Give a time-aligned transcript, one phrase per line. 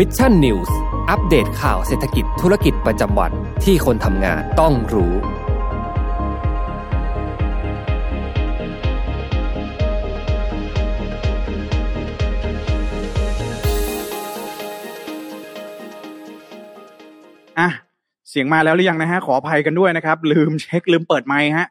[0.00, 0.76] Mission News
[1.10, 3.32] อัปเดตข่าวเศรษฐกิจธุรกิจประจำวัน
[3.64, 5.12] ที่คนทำงานต้องรู้
[17.58, 17.68] อะ
[18.30, 21.66] เสียงมาแล้วหรือยังนะฮะ ขออภัยกันด้วยนะครับ ลืมเช็คลืมเปิดไมค์ฮะ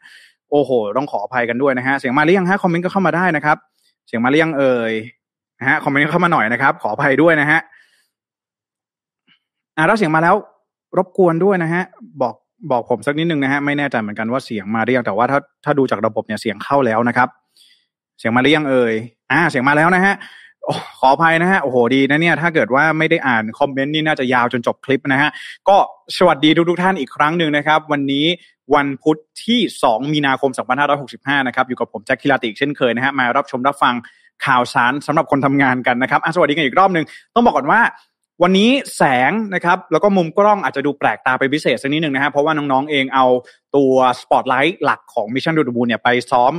[0.51, 3.57] โอ้โห ต้องขออภัยกันด้วยนะฮะ เสียงมาหรือยังฮะ คอมเมนต์ก็เข้ามาได้นะครับ
[4.07, 4.93] เสียงมาหรือยังเอ่ย
[5.59, 7.61] นะฮะ คอมเมนต์เข้ามาหน่อยนะครับ ขออภัยด้วยนะฮะ
[9.77, 10.36] อะแล้วเสียงมาแล้ว
[10.98, 11.84] รบกวนด้วยนะฮะ
[12.22, 12.36] บอก
[12.72, 17.27] บอกผมสักนิดนึงนะฮะไม่แน่ใจเหมือนกันว่าเสียงมาหรือยังแต่ว่าถ้าถ้าดูจากระบบเนี่ยเสียงเข้าแล้วนะครับ
[18.20, 18.94] เสียงมาหรือยังเอ่ย
[19.32, 20.16] อ่า เสียงมาแล้วนะฮะ
[20.99, 25.30] ขออภัยนะฮะโอ้โหดีนะเนี่ย ถ้าเกิดว่าไม่ได้อ่านคอมเมนต์นี่น่าจะยาวจนจบคลิปนะฮะ
[25.70, 25.77] ก็
[26.18, 28.26] สวัสดีทุกทุกท่านอีกครั้งหนึ่งนะครับ วันนี้
[28.76, 30.52] วันพุธที่ 2 มีนาคม
[30.99, 33.94] 2565 นะครับ อยู่กับผมแจ็คคิลาติอีกเช่นเคยนะฮะมารับชมรับฟัง
[34.46, 37.80] ข่าวสารสำหรับคนทำงานกันนะครับสวัสดีกันอีกรอบหนึ่งต้องบอกก่อนว่า
[38.45, 43.26] วันนี้แสงนะครับแล้วก็มุมกล้องอาจจะดูแปลกตาไปพิเศษสักนิดหนึ่งนะฮะเพราะว่าน้องๆเองเอา
[43.76, 46.53] ตัวสปอตไลท์หลักของ Mission to the Moon เนี่ยไปซ้อม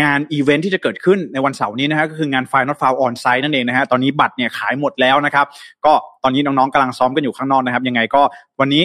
[0.00, 5.46] งานอีเวนท์ที่จะเกิดขึ้นในวันเสาร์นี้นะฮะก็คืองาน Final f o u l On Site นั่นเองนะฮะตอนนี้บัตรเนี่ยขายหมดแล้วนะครับ
[5.84, 8.22] ก็ตอนนี้น้องๆกำลังซ้อมกันอยู่ข้างนอกนะครับ ยังไงก็
[8.60, 8.82] วันนี้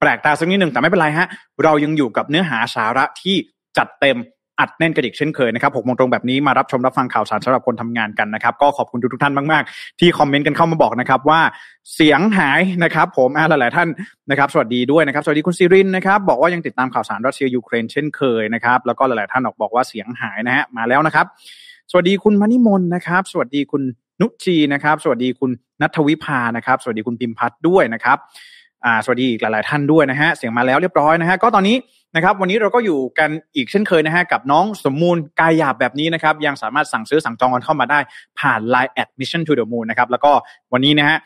[0.00, 1.26] แปลกตาสักนิดหนึ่งแต่ไม่เป็นไรฮะ
[1.64, 3.36] เรายังอยู่กับเนื้อหาสาระที่
[3.78, 4.18] จัดเต็ม
[4.60, 11.40] อัดแน่นกระดิกเช่นเคยนะครับหกโมงตรงแบบนี้มารับชมรับฟังข่าวสารสำหรับคนทำงานกันนะครับ ก็ขอบคุณทุกท่านมาก ๆ ที่คอมเมนต์กันเข้ามาบอกนะครับว่า
[11.94, 13.88] เสียงหายนะครับ ผมอ่าหลาย ๆ ท่าน
[14.30, 21.26] นะครับสวัสดีด้วยนะครับ สวัสดีคุณซิรินนะครับบอกว่ายังติดตามข่าวสารรัสเซียยูเครนเช่นเคยนะครับแล้วก็หลาย ๆ ท่านออกบอกว่าเสียงหายนะฮะมาแล้วนะครับ
[21.90, 23.82] สวัสดีคุณมณิมนนะครับ สวัสดีคุณ
[24.20, 25.50] นุชีนะครับ สวัสดีคุณ
[25.82, 28.18] นัทวิภานะครับ สวัสดีคุณพิมพัฒน์ด้วยนะครับ
[28.84, 31.76] อ่าสวัสดีอีกหลาย ๆ ท่านด้วยนะฮะเสียงมาแล้วเรียบร้อยนะฮะก็ตอนนี้
[32.16, 37.98] นะครับวันนี้เราก็อยู่กันอีกเช่นเคยนะฮะกับน้องสมมูลกายหยาบแบบนี้นะครับยังสามารถสั่งซื้อสั่งจองกันเข้ามาได้
[38.38, 40.32] ผ่าน Line at mission to the moon นะครับแล้วก็
[40.72, 41.18] วันนี้นะฮะ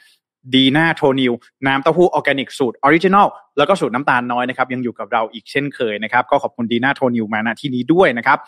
[0.54, 1.32] ดีน่าโทนิว
[1.66, 3.26] น้ำเต้าหู้ออร์แกนิกสูตร original
[3.58, 8.38] แล้วก็สูตรน้ำตาลน้อยนะครับยังอยู่กับเราอีกเช่นเคยนะครับก็ขอบคุณดีน่าโทนิวมาณที่นี้ด้วยนะครับ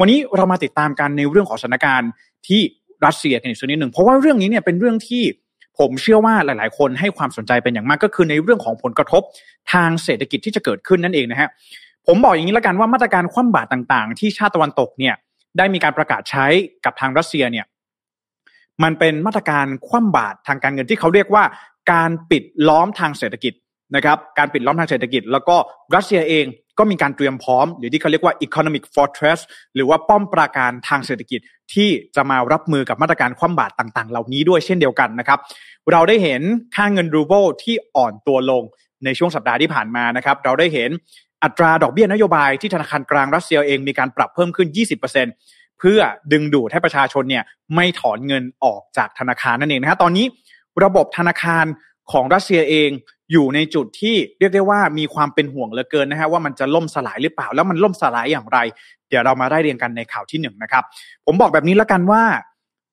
[0.00, 2.10] วันนี้เรามาติดตามกันในเรื่องของสถานการณ์
[2.48, 2.60] ที่
[3.06, 5.22] รัสเซียกันอีกสักนิดหนึ่งเพราะว่าเรื่องนี้เนี่ยเป็นเรื่องที่
[5.78, 9.22] ผมเชื่อว่าหลาย ๆ คนให้ความสนใจเป็นอย่างมากก็คือในเรื่องของผลกระทบ
[9.72, 11.48] ทางเศรษฐกิจที่จะเกิดขึ้นนั่นเองนะฮะ
[12.06, 15.14] ผมบอกอย่างนี้ล้วกันว่ามาตรการคว่ำบาตรต่าง ๆ ที่ชาติตะวันตกเนี่ย
[15.58, 16.46] ได้มีการประกาศใช้
[16.84, 17.66] กับทางรัสเซียเนี่ย
[18.82, 21.44] มันเป็นมาตรการคว่ำบาตรทางการเงินที่เขาเรียกว่า
[21.92, 23.52] การปิดล้อมทางเศรษฐกิจ
[23.96, 25.56] นะครับการปิดล้อมทางเศรษฐกิจ แล้วก็
[25.94, 26.44] รัสเซียเอง
[26.78, 29.40] ก็มีการเตรียมพร้อม หรือที่เขาเรียกว่า economic fortress
[29.74, 31.40] หรือว่าป้อมปราการทางเศรษฐกิจ
[31.74, 35.38] ที่จะมารับมือกับมาตรการคว่ำบาตรต่างๆ เหล่านี้ด้วยเช่นเดียวกันนะครับ
[35.92, 36.42] เราได้เห็น
[36.74, 38.62] ค่าเงินรูเบิลที่อ่อนตัวลง
[39.04, 40.90] ในช่วงสัปดาห์ที่ผ่านมานะครับ เราได้เห็น
[41.42, 44.68] อัตราดอกเบี้ยนโยบายที่ธนาคารกลางรัสเซียเองมีการปรับเพิ่มขึ้น
[45.24, 46.00] 20%เพื่อ
[46.32, 47.44] ดึงดูดให้ประชาชนเนี่ย
[47.74, 50.26] ไม่ถอนเงินออกจากธนาคารนั่นเองนะฮะตอนนี้
[50.84, 51.64] ระบบธนาคาร
[52.12, 52.90] ของรัสเซียเอง
[53.32, 58.58] อยู่ในจุดที่เรียกได้ว่ามีความเป็นห่วงเหลือเกินนะฮะว่ามันจะล่มสลายหรือเปล่า แล้วมันล่มสลายอย่างไร
[59.08, 60.84] เดี๋ยวเรามาได้เรียนกันในข่าวที่หนึ่งนะครับ
[61.26, 62.22] ผมบอกแบบนี้แล้วกันว่า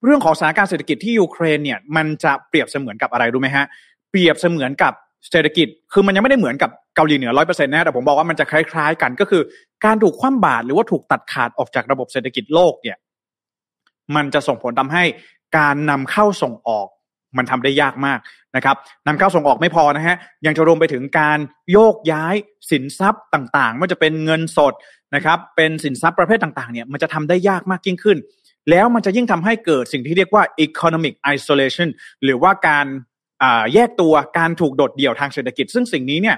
[0.04, 3.66] เรื่องของสถานการณ์เศรษฐกิจที่ยูเครนเนี่ยมันจะเปรียบเสมือนกับอะไรรู้ไหมฮะ
[4.12, 4.94] เปรียบเสมือนกับ
[5.32, 9.42] เศรษฐกิจ คือมันยังไม่ได้เหมือนกับเกาหลีเหนือร้อยเปอร์เซ็นต์นะแต่ผมบอกว่ามันจะคล้าย ๆ กันก็คือ
[9.86, 12.98] การถูกคว่ำบาตรหรือว่าถูกตัดขาดออกจากระบบเศรษฐกิจโลกเนี่ย
[14.16, 15.04] มันจะส่งผลทำให้
[15.58, 16.88] การนำเข้าส่งออก
[17.38, 18.20] มันทำได้ยากมาก
[18.56, 18.76] นะครับ
[19.08, 20.16] นำเข้าส่งออกไม่พอนะฮะ
[20.46, 21.40] ยังจะรวมไปถึงการ
[21.72, 22.36] โยกย้าย
[22.72, 24.74] สินทรัพย์ต่างๆไม่ว่าจะเป็นเงินสด
[25.16, 28.18] นะครับเป็นสินทรัพย์ประเภทต่างๆเนี่ยมันจะทำได้ยากมากยิ่งขึ้น
[28.70, 31.90] แล้วมันจะยิ่งทำให้เกิดสิ่งที่เรียกว่า economic isolation
[32.24, 32.86] หรือว่าการ
[33.74, 36.38] แยกตัวการถูกโดดเดี่ยวทางเศรษฐกิจ ซึ่งสิ่งนี้เนี่ย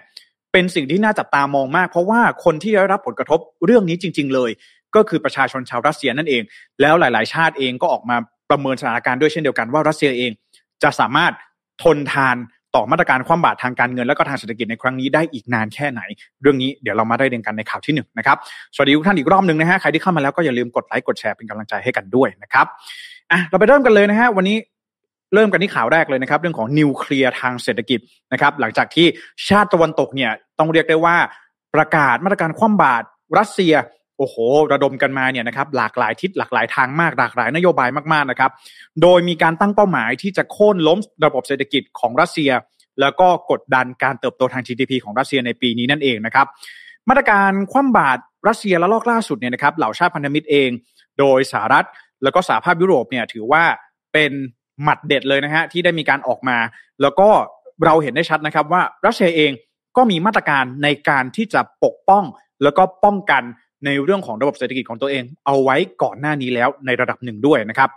[0.52, 4.52] เป็นสิ่งที่น่าจับตามองมาก เพราะว่าคนที่ได้รับผลกระทบเรื่องนี้จริง ๆ เลย
[4.96, 6.42] ก็คือประชาชนชาวรัสเซียนั่นเอง
[6.82, 8.18] แล้วหลาย ๆ ชาติเองก็ออกมา
[8.50, 10.32] ประเมินสถานการณ์ด้วยเช่นเดียวกันว่ารัสเซียเอง
[10.84, 11.34] จะสามารถ
[11.84, 12.36] ทนทาน
[12.76, 16.02] ต่อมาตรการคว่ำบาตรทางการเงินและก็ทางเศรษฐกิจในครั้งนี้ได้อีกนานแค่ไหน
[16.42, 18.38] เรื่องนี้เดี๋ยวเรามาได้เรียนกันในข่าวที่หนึ่งนะครับ
[18.74, 22.66] สวัสดีทุกท่านอีกรอบหนึ่งนะฮะใครที่เข้ามาแล้วก็อย่าลืมกดไลค์กดแชร์เป็นกำลังใจให้กันด้วยนะครับ
[23.32, 24.58] อะเราไปเริ่มกันเลยนะฮะวันนี้
[25.34, 28.00] เริ่มกันที่ข่าวแรกเลยนะครับ เรื่องของนิวเคลียร์ทางเศรษฐกิจ
[28.34, 29.08] นะครับ หลังจากที่
[29.50, 31.16] ชาติตะวันตกเนี่ยต้องเรียกได้ว่า
[31.76, 33.06] ประกาศมาตรการคว่ำบาตร
[33.38, 33.74] รัสเซีย
[34.18, 34.36] โอ้โห
[34.72, 38.52] ระดมกันมาเนี่ยนะครับหลากหลายทิศหลากหลายทางมากหลากหลายนโยบายมากๆนะครับ
[39.02, 42.52] โดยมีการตั้งเป้าหมายที่จะโค่นล้มระบบเศรษฐกิจของรัสเซีย
[43.02, 46.48] แล้วก็กดดันการเติบโตทาง GDP ของรัสเซียในปีนี้นั่นเองนะครับ
[47.10, 50.70] มาตรการคว่ำบาตรรัสเซียและลอกล่าสุดเนี่ยนะครับเหล่าชาติพันธมิตรเอง
[51.20, 51.86] โดยสหรัฐ
[52.24, 53.64] แล้วก็สหภาพยุโรปเนี่ยถือว่า
[54.14, 54.32] เป็น
[54.84, 56.58] หมัดเด็ดเลยนะฮะที่ได้มีการออกมา
[57.02, 57.30] แล้วก็
[57.86, 59.52] เราเห็นได้ชัดนะครับว่ารัสเซียเอง
[59.98, 62.24] ก็มีมาตรการในการที่จะปกป้อง
[62.64, 63.44] แล้วก็ป้องกัน
[63.86, 67.90] ในเรื่องของระบบเศรษฐกิจของตัวเอง เอาไว้ก่อนหน้านี้แล้วในระดับหนึ่งด้วยนะครับ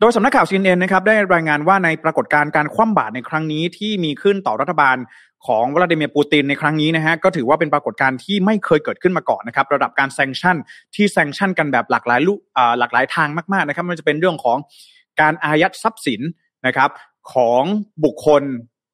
[0.00, 4.96] โดยสำนักข่าว CNN นะครับได้รายงานว่าในปรากฏการณ์การคว่ำบาตรในครั้งนี้ที่มีขึ้นต่อรัฐบาล
[5.46, 10.56] ของวลาดิเมียร์ปูตินในครั้งนี้นะฮะก็ถือว่าเป็นปรากฏการณ์ที่ไม่เคยเกิดขึ้นมาก่อนนะครับระดับการแซงชั่น
[10.94, 12.34] ที่แซงชั่นกันแบบหลากหลายลุ
[12.78, 14.58] หลากหลายทางมากๆนะครับมันจะเป็นเรื่องของ
[15.20, 16.20] การอายัดทรัพย์สิน
[16.66, 16.90] นะครับ
[17.34, 17.62] ของ
[18.04, 18.42] บุคคล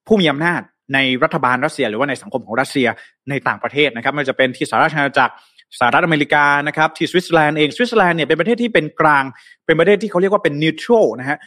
[0.06, 0.60] ผู้มีอำนาจ
[0.94, 2.88] ในรัฐบาลรัสเซีย หรือว่าในสังคมของรัสเซีย
[3.30, 5.34] ในต่างประเทศนะครับมันจะเป็นที่สหราชอาณาจักร
[5.78, 9.24] สหรัฐอเมริกานะครับที่สวิตเซอร์แลนด์เองสวิตเซอร์แลนด์เนี่ยเป็นประเทศที่เป็นกลาง
[9.66, 11.38] เป็นประเทศที่เขาเรียกว่าเป็น neutral นะฮะ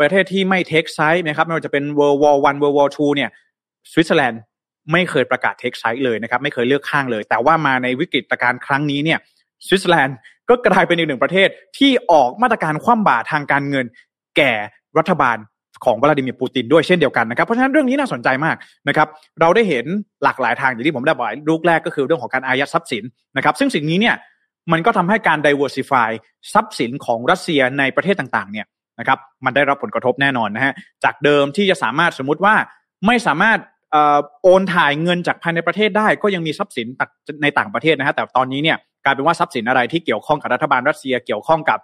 [0.00, 3.30] ประเทศที่ไม่ take side นะครับไม่ว่าจะเป็น World War One World War Two เนี่ย
[3.92, 4.40] สวิตเซอร์แลนด์
[4.92, 9.18] ไม่เคยประกาศ take side เลยนะครับไม่เคยเลือกข้างเลย แต่ว่ามาในวิกฤตการณ์ครั้งนี้เนี่ย
[9.66, 10.16] สวิตเซอร์แลนด์
[10.48, 11.48] ก็กลายเป็นอีกหนึ่งประเทศ
[11.78, 13.86] ที่ออกมาตรการคว่ำบาตรทางการเงิน
[14.36, 14.52] แก่
[14.98, 15.36] รัฐบาล
[15.84, 18.56] ของวลาดิเมียร์ปูตินด้วยเช่นเดียวกันนะครับเพราะฉะนั้นเรื่องนี้น่าสนใจมาก
[18.88, 19.08] นะครับ
[19.40, 19.84] เราได้เห็น
[20.24, 23.04] หลากหลายทางอย่างที่ผมได้บอกลูกแรกก็คือเรื่องของการอายัดทรัพย์สิน
[23.36, 24.14] นะครับซึ่งสิ่งนี้เนี่ย
[24.72, 26.10] มันก็ทำให้การ diversify
[26.52, 28.66] ทรัพย์สินของรัสเซียในประเทศต่างๆเนี่ย
[28.98, 30.72] นะครับมันได้รับผลกระทบแน่นอนนะฮะ
[31.04, 32.54] จากเดิมที่จะสามารถสมมุติว่า
[33.06, 33.58] ไม่สามารถ
[34.42, 36.86] โอนถ่ายเงินจากภายในประเทศได้ ก็ยังมีทรัพย์สิน
[37.42, 41.78] ในต่างประเทศนะฮะแต่ตอนนี้เนี่ยกลายเป็นว่าทรัพย์สินอะไรที่เกี่ยวข้องกับรัฐบาลรัสเซีย เกี่ยวข้องกับ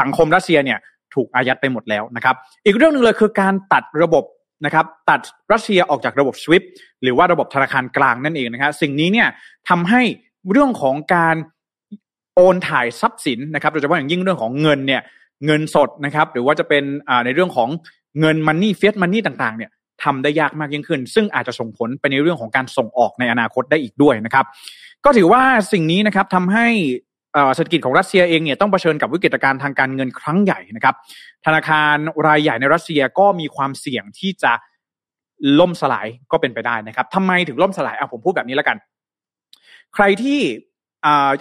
[0.00, 0.78] สังคมรัสเซียเนี่ย
[1.14, 2.34] ถูกอายัดไปหมดแล้วนะครับ
[2.66, 4.24] อีกเรื่องหนึ่งเลยคือการตัดระบบ
[4.64, 5.20] นะครับตัด
[5.52, 6.64] รัสเซียออกจากระบบ SWIFT
[7.02, 9.28] หรือว่าระบบธนาคารกลางนั่นเองนะครับสิ่งนี้เนี่ย
[9.68, 10.02] ทำให้
[10.52, 11.36] เรื่องของการ
[12.34, 15.02] โอนถ่ายทรัพย์สินนะครับโดยเฉพาะอย่างยิ่งเรื่องของเงินเนี่ย
[15.46, 16.84] เงินสดนะครับ หรือว่าจะเป็น
[17.24, 17.68] ในเรื่องของ
[18.20, 19.70] เงินมันนี่เฟียสมันนี่ต่างๆเนี่ย
[20.04, 24.46] ทำได้ยากมากยิ่งขึ้น ซึ่งอาจจะส่งผลไปในเรื่องของการส่งออกในอนาคตได้อีกด้วยนะครับ
[25.04, 26.66] ก็ถือว่าสิ่งนี้นะครับทำให้
[27.54, 30.94] เศรษฐกิจของรัสเซียเองเนี่ยต้องเผชิญกับวิกฤตการณ์ทางการเงินครั้งใหญ่นะครับ
[31.46, 31.96] ธนาคาร
[32.26, 34.52] รายใหญ่ในรัสเซียก็มีความเสี่ยงที่จะ
[35.60, 38.76] ล่มสลายก็เป็นไปได้นะครับทำไมถึงล่มสลายอะผมพูดแบบนี้แล้วกัน
[39.94, 40.40] ใครที่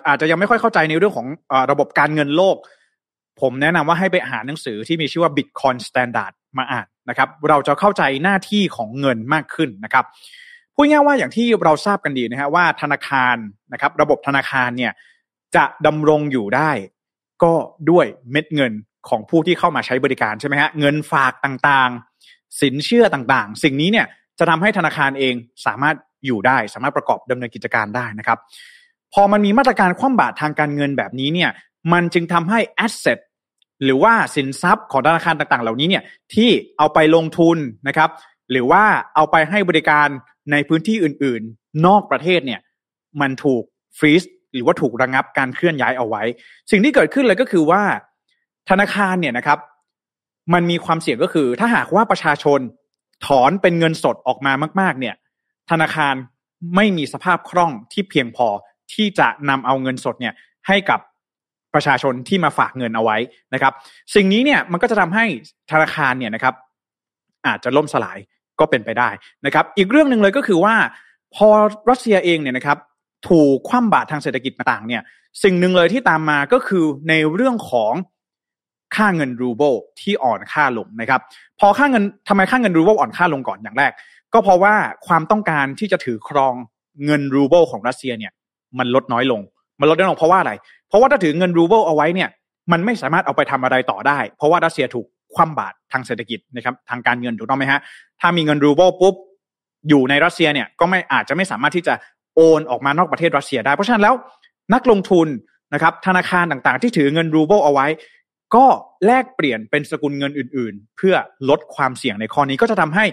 [0.08, 1.28] อาจจะยังไม่ค่อยเข้าใจในเรื่องของ
[1.72, 2.58] ระบบการเงินโลก
[3.42, 10.06] ผมแนะนำว่าให้ไปอ่าหนังสือที่มีชื่อว่า Bitcoin Standard มาอ่านนะครับ เราจะเข้าใจหน้าที่ของเงินมากขึ้นนะครับ
[10.76, 13.36] พูดง่ายว่าอย่างที่เราทราบกันดีนะฮะว่าธนาคาร
[13.74, 14.92] นะครับ ระบบธนาคารเนี่ย
[15.56, 16.72] จะดำรงอยู่ได้
[17.44, 17.54] ก็
[17.90, 18.74] ด้วยเม็ดเงิน
[19.10, 24.08] ของผู้ที่เข้ามาใช้บริการใช่ไหมฮะเงินฝากต่างๆ สินเชื่อต่างๆ สิ่งนี้เนี่ย
[24.40, 25.34] จะทำให้ธนาคารเอง
[25.66, 25.96] สามารถ
[26.26, 28.38] อยู่ได้ สามารถประกอบดำเนินกิจการได้นะครับ
[29.14, 31.52] พอมันมีมาตรการคว่ำบาตรทางการเงินแบบนี้เนี่ย
[31.94, 33.20] มันจึงทำให้แอสเซท
[33.84, 36.04] หรือว่าสินทรัพย์ของธนาคารต่างๆ เหล่านี้เนี่ย
[36.34, 37.58] ที่เอาไปลงทุน
[37.88, 38.10] นะครับ
[38.52, 38.84] หรือว่า
[39.16, 40.08] เอาไปให้บริการ
[40.52, 42.62] ในพื้นที่อื่น ๆ นอกประเทศเนี่ย
[43.22, 43.64] มันถูก
[43.98, 44.24] ฟรีซ
[44.60, 46.24] รือว่าถูกระงับการเคลื่อนย้ายเอาไว้
[46.72, 47.82] สิ่งที่เกิดขึ้นเลยก็คือว่า
[48.70, 49.60] ธนาคารเนี่ยนะครับ
[50.54, 52.60] มันมีความเสี่ยงก็คือ ถ้าหากว่าประชาชน
[53.26, 55.16] ถอนเป็นเงินสดออกมามาก ๆ เนี่ย
[55.72, 56.14] ธนาคาร
[56.76, 58.48] ไม่มีสภาพคล่องที่เพียงพอ
[58.94, 60.34] ที่จะนำเอาเงินสดเนี่ย
[60.68, 61.00] ให้กับ
[61.74, 63.18] ประชาชนที่มาฝากเงินเอาไว้
[63.54, 63.74] นะครับ
[64.16, 65.26] สิ่งนี้เนี่ยมันก็จะทำให้
[65.72, 66.56] ธนาคารเนี่ยนะครับ
[67.48, 68.18] อาจจะล่มสลาย
[68.60, 69.10] ก็เป็นไปได้
[69.46, 70.76] นะครับ อีกเรื่องหนึ่งเลยก็คือว่า
[71.36, 71.48] พอ
[71.90, 72.78] รัสเซียเองเนี่ยนะครับ
[73.28, 75.02] ถูกคว่ำบาตรทางเศรษฐกิจต่างๆเนี่ย
[75.44, 77.94] สิ่งหนึ่งเลยที่ตามมาก็คือในเรื่องของ
[78.96, 81.22] ค่าเงินรูเบิลที่อ่อนค่าลงนะครับ
[81.60, 83.92] พอค่าเงินทำไมค่าเงินรูเบิลอ่อนค่าลงก่อนอย่างแรก
[84.34, 84.74] ก็เพราะว่า
[85.08, 86.54] ความต้องการที่จะถือครอง
[87.06, 88.32] เงินรูเบิลของรัสเซียเนี่ย
[88.80, 89.42] มันลดน้อยลง
[89.80, 90.52] มันลดน้อยลงเพราะว่าอะไร
[90.88, 92.30] เพราะว่าถ้าถือเงินรูเบิลเอาไว้เนี่ย
[92.72, 97.80] มันไม่สามารถเอาไปทำอะไรต่อได้ เพราะว่ารัสเซียถูกคว่ำบาตรทางเศรษฐกิจนะครับทางการเงินถูกต้องไหมฮะ
[98.20, 99.16] ถ้ามีเงินรูเบิลปุ๊บ
[99.90, 101.94] อยู่ในรัสเซียเนี่ยก็ไม่อาจจะไม่สามารถที่จะ
[102.38, 104.16] โอนออกมานอกประเทศรัสเซียได้ เพราะฉะนั้นแล้ว
[104.74, 105.28] นักลงทุน
[105.74, 107.88] นะครับธนาคารต่างๆ ที่ถือเงินรูเบิลเอาไว้
[108.56, 108.66] ก็
[109.06, 111.16] แลกเปลี่ยนเป็นสกุลเงินอื่น ๆ เพื่อ
[111.50, 113.06] ลดความเสี่ยงในข้อนี้ก็จะทำให้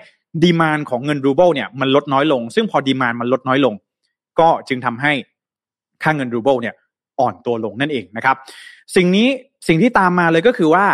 [0.42, 3.74] demand ของเงินรูเบิลเนี่ยมันลดน้อยลง ซึ่งพอ demand มันลดน้อยลง
[4.40, 5.12] ก็จึงทำให้
[6.02, 6.74] ค่าเงินรูเบิลเนี่ย
[7.20, 8.36] อ่อนตัวลงนั่นเองนะครับ
[8.96, 9.28] สิ่งนี้
[9.68, 10.86] สิ่งที่ตามมาเลยก็คือว่า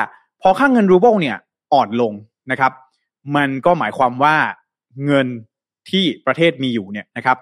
[0.42, 1.36] พอค่าเงินรูเบิลเนี่ย
[1.74, 2.12] อ่อนลง
[2.50, 2.72] นะครับ
[3.36, 4.36] มันก็หมายความว่า
[5.06, 5.26] เงิน
[5.90, 7.36] ที่ประเทศมีอยู่เนี่ยนะครับ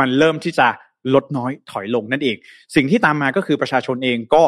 [0.00, 0.68] มันเริ่มที่จะ
[1.14, 2.36] ลดน้อยถอยลงนั่นเอง
[2.74, 4.44] สิ่งที่ตามมาก็คือประชาชนเองก็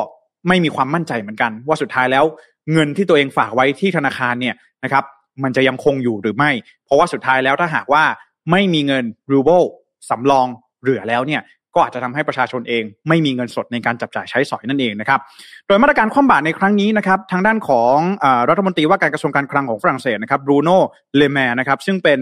[0.49, 2.25] ไม่มีความมั่นใจเหมือนกัน ว่าสุดท้ายแล้ว
[2.73, 5.05] เงินที่ตัวเองฝากไว้ที่ธนาคารเนี่ยนะครับ
[5.45, 6.51] มันจะยังคงอยู่หรือไม่
[6.85, 8.05] เพราะว่าสุดท้ายแล้วถ้าหากว่า
[8.51, 9.63] ไม่มีเงินรูเบิล
[10.11, 10.47] สำรอง
[10.83, 11.43] เหลือแล้วเนี่ย
[11.75, 15.21] ก็อาจจะทำให้ประชาชนเอง ไม่มีเงินสดในการจับจ่ายใช้สอยนั่นเองนะครับ
[15.67, 20.79] โดยมาตรการคว่ำบาตรในครั้งนี้นะครับทางด้านของอรัฐมนตรีว่าการกระทรวงการคลังของฝรั่งเศสนะครับบรูโน่
[21.17, 22.19] เลแมนะครับซึ่งเป็น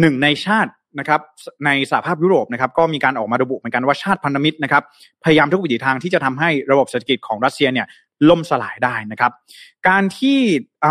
[0.00, 1.20] หนึ่งในชาติ นะครับ
[1.64, 4.82] ในสหภาพยุโรปนะครับก็มีการออกมาระบุเหมือนกันว่าชาติพันธมิตรนะครับ
[5.24, 7.86] พยายามทุกวิถีทางที่จะทำให้ระบบเศรษฐกิจของรัสเซียเนี่ย
[8.28, 9.32] ล่มสลายได้นะครับ
[9.88, 10.38] การที่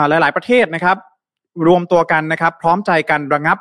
[0.09, 0.97] หลาย ๆ ประเทศนะครับ
[1.67, 3.57] รวมตัวกันนะครับ พร้อมใจกันระงับ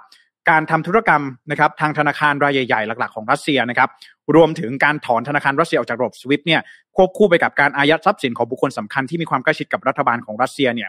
[0.50, 3.88] การทำธุรกรรมนะครับทางธนาคารรายใหญ่ ๆ หลัก ๆ ของรัสเซียนะครับ
[4.36, 6.60] รวมถึงการถอนธนาคารรัสเซียออกจากระบบสวิฟต์เนี่ย
[6.96, 10.88] ควบคู่ไปกับการอายัดทรัพย์สินของบุคคลสำคัญที่มีความใกล้ชิดกับรัฐบาลของรัสเซียเนี่ย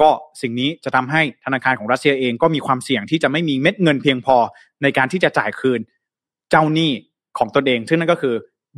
[0.00, 0.10] ก็
[0.42, 4.36] สิ่งนี้จะทำให้ธนาคารของรัสเซียเองก็มีความเสี่ยงที่จะไม่มีเม็ดเงินเพียงพอ
[4.82, 5.80] ในการที่จะจ่ายคืน
[6.50, 6.90] เจ้าหนี้
[7.38, 8.34] ของตนเอง ซึ่งนั่นก็คือ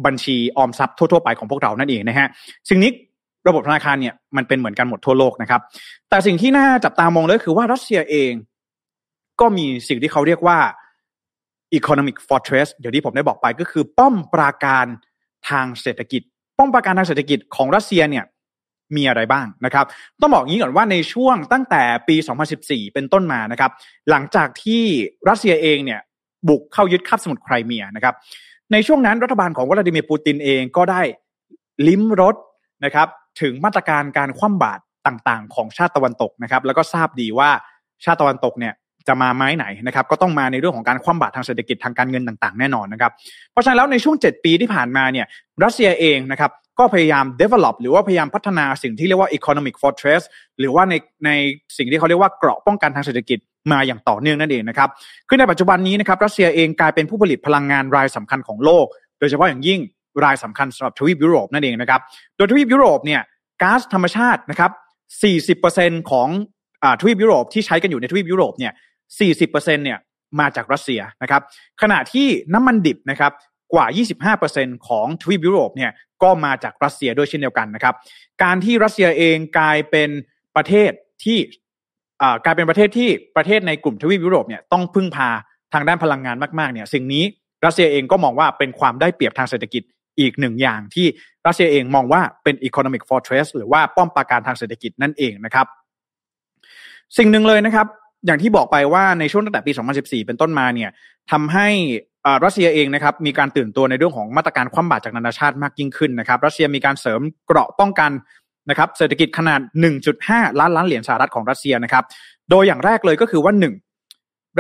[0.07, 2.29] บัญชีออมทรัพย์ทั่วๆไปของพวกเรานั่นเองนะฮะ
[2.69, 2.91] สิ่งนี้
[3.49, 5.61] ระบบธนาคารเนี่ยมันเป็นเหมือนกันหมดทั่วโลกนะครับ
[6.09, 8.33] แต่สิ่งที่น่าจับตามองเลยคือว่ารัสเซียเอง
[9.41, 10.59] ก็มีสิ่งที่เขาเรียกว่า
[11.79, 14.87] economic fortress เดี๋ยวที่ผมได้บอกไปก็คือป้อมปราการ
[15.51, 16.23] ทางเศรษฐกิจ
[16.59, 18.25] ป้อมปราการทางเศรษฐกิจของรัสเซียเนี่ย
[18.97, 19.85] มีอะไรบ้างนะครับ
[20.21, 22.17] ต้องบอกงี้ก่อนว่าในช่วงตั้งแต่ปี
[22.55, 23.71] 2014 เป็นต้นมานะครับ
[24.11, 24.83] หลังจากที่
[25.29, 26.01] รัสเซียเองเนี่ย
[26.49, 28.15] บุกเข้ายึดคาบสมุทรไครเมียนะครับ
[28.73, 31.03] ในช่วงนั้นรัฐบาลของวลาดิเมียร์ปูตินเองก็ได้
[31.89, 32.35] ลิ้มรส
[32.85, 33.09] นะครับ
[33.41, 37.51] ถึงมาตรการการคว่ำบาตรต่างๆ ของชาติตะวันตกนะครับ แล้วก็ทราบดีว่า
[38.05, 38.75] ชาติตะวันตกเนี่ย
[39.09, 43.13] จะมาไม้ไหนนะครับ ก็ต้องมาในเรื่องของการคว่ำบาตรทางเศรษฐกิจทางการเงินต่างๆ แน่นอนนะครับ
[43.53, 45.27] เพราะฉะนั้นแล้วในช่วง 7 ปีที่ผ่านมาเนี่ย
[45.65, 50.23] รัสเซียเองนะครับ ก็พยายาม develop หรือว่าพยายามพัฒนาสิ่งที่เรียกว่า economic fortress
[50.59, 50.95] หรือว่าใน
[51.27, 51.31] ใน
[51.77, 53.39] สิ่งที่เขาเรียกว่าเกราะป้องกันทางเศรษฐกิจ
[53.73, 54.89] มาอย่างต่อเนื่องนั่นเองนะครับ
[55.29, 58.87] คือในปัจจุบันนี้นะครับรัสเซียเองกลายเป็นผู้ผลิตพลังงานรายสำคัญของโลก
[59.19, 59.81] โดยเฉพาะอย่างยิ่ง
[60.25, 62.01] รายสำคัญสำหรับทวีปยุโรปนั่นเองนะครับ
[62.37, 63.21] โดยทวีปยุโรปเนี่ย
[63.63, 64.71] ก๊าซธรรมชาตินะครับ
[65.41, 66.29] 40%ของ
[67.01, 68.73] ทวีปยุโรปที่ใช้กันอยู่ในทวีปยุโรปเนี่ย
[69.19, 69.99] 40%เนี่ย
[70.41, 71.43] มาจากรัสเซียนะครับ
[71.83, 73.33] ขณะที่น้ำมันดิบนะครับ
[73.75, 73.87] กว่า
[74.37, 77.95] 25%ของทวีปยุโรปเนี่ยก็มาจากรัสเซียด้วยเช่นเดียวกันนะครับ
[78.43, 80.11] การที่รัสเซียเองกลายเป็น
[80.57, 80.91] ประเทศ
[81.25, 81.39] ที่
[82.45, 85.29] กลายเป็นประเทศที่ประเทศในกลุ่มทวีปยุโรปเนี่ยต้องพึ่งพา
[85.73, 87.25] ทางด้านพลังงานมากๆเนี่ยสิ่งนี้
[87.65, 89.83] รัสเซียเองก็มองว่าเป็นความได้เปรียบทางเศรษฐกิจ
[90.21, 91.07] อีกหนึ่งอย่างที่
[91.47, 95.67] รัสเซียเองมองว่าเป็น economic fortress หรือว่าป้อมปราการทางเศรษฐกิจนั่นเองนะครับ
[97.19, 97.87] สิ่งหนึ่งเลยนะครับ
[98.27, 100.91] อย่างที่บอกไปว่าในช่วงตั้งแต่ปี 2014 เป็นต้นมาเนี่ย
[101.31, 101.69] ทำให้
[102.45, 108.11] รัสเซียเองนะครับมีการตื่นตัวในเรื่องของมาตรการคว่ำบาตรจากนานาชาติมากยิ่งขึ้นนะครับ รัสเซียมีการเสริมเกราะป้องกัน
[108.71, 109.61] นะครับเศรษฐกิจขนาด
[110.11, 112.05] 1.5 ล้านล้านเหรียญสหรัฐของรัสเซียนะครับ
[112.51, 113.75] โดยอย่างแรกเลยก็คือว่าหนึ่ง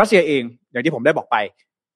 [0.01, 1.37] รัสเซียเองอย่างที่ผมได้บอกไป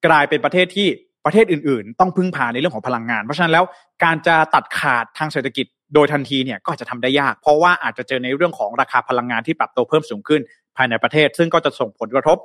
[0.06, 0.88] กลายเป็นประเทศที่
[1.24, 3.64] ประเทศอื่น ๆ ต้องพึ่งพาในเรื่องของพลังงาน เพราะฉะนั้นแล้ว
[4.04, 10.40] การจะตัดขาดทางเศรษฐกิจโดยทันทีเนี่ยก็อาจจะทำได้ยาก เพราะว่าอาจจะเจอในเรื่องของราคาพลังงานที่ปรับตัวเพิ่มสูงขึ้น
[10.76, 12.36] ภายในประเทศ ซึ่งก็จะส่งผลกระทบ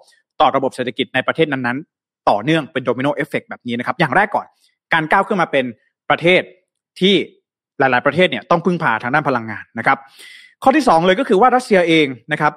[0.41, 1.98] ต่อระบบเศรษฐกิจในประเทศนั้นๆ
[2.29, 4.45] ต่อเนื่องเป็น domino effect แบบนี้นะครับ อย่างแรกก่อน
[4.93, 5.65] การก้าวขึ้นมาเป็น
[6.09, 6.41] ประเทศ
[6.99, 7.13] ที่
[7.79, 9.97] หลาย ๆ ประเทศเนี่ยต้องพึ่งพาทางด้านพลังงานนะครับ
[10.63, 12.53] ข้อที่ 2 เลยก็คือว่ารัสเซียเองนะครับ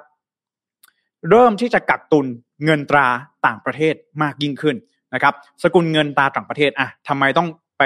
[1.29, 2.25] เริ่มที่จะกักตุน
[2.65, 3.07] เงินตรา
[3.45, 4.75] ต่างประเทศมากยิ่งขึ้น
[5.13, 7.83] นะครับ สกุลเงินตราต่างประเทศอะทำไมต้องไป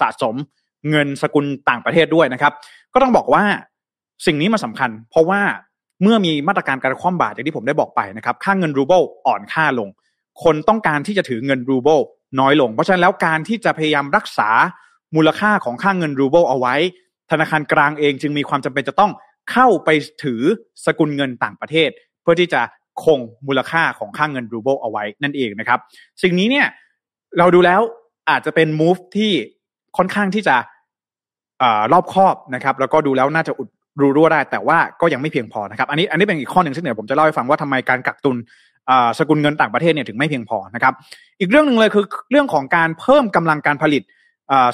[0.00, 0.34] สะสม
[0.90, 2.52] เงินสกุลต่างประเทศด้วยนะครับ
[2.92, 3.44] ก็ต้องบอกว่า
[4.26, 5.40] สิ่งนี้มาสำคัญ เพราะว่า
[6.02, 9.88] เมื่อมีมาตรการการคว่ำบาตรอย่างที่ผมได้บอกไปนะครับ ค่าเงินรูเบิลอ่อนค่าลง
[10.44, 11.98] คนต้องการที่จะถือเงินรูเบิล
[12.40, 14.48] น้อยลง เพราะฉะนั้นแล้วการที่จะพยายามรักษา
[15.16, 16.74] มูลค่าของค่าเงินรูเบิลเอาไว้
[17.30, 19.12] ธนาคารกลางเองจึงมีความจำเป็นจะต้อง
[19.52, 19.88] เข้าไป
[20.22, 20.40] ถือ
[20.84, 21.90] สกุลเงินต่างประเทศ
[22.22, 22.60] เพื่อที่จะ
[23.04, 25.78] คงมูลค่าของค่าเงินรูเบิลเอาไว้นั่นเองนะครับ
[26.22, 26.66] สิ่งนี้เนี่ย
[27.38, 27.80] เราดูแล้ว
[28.30, 29.32] อาจจะเป็น move ที่
[29.96, 30.56] ค่อนข้างที่จะ
[31.62, 33.68] อรอบคอบนะครับ แล้วก็ดูแล้วน่าจะอุด
[34.00, 38.36] รูรั่วได้ แต่ว่าก็ยังไม่เพียงพอนะครับ อันนี้อันนี้เป็นอีกข้อหนึ่งซึ่งเดี๋ยวผมจะเล่าให้ฟังว่าทำไมการกักตุน
[39.18, 40.94] สกุลเงินต่างประเทศเนี่ยถึงไม่เพียงพอนะครับ
[41.40, 44.02] อีกเรื่องหนึ่งเลยคือเรื่องของการเพิ่มกำลังการผลิต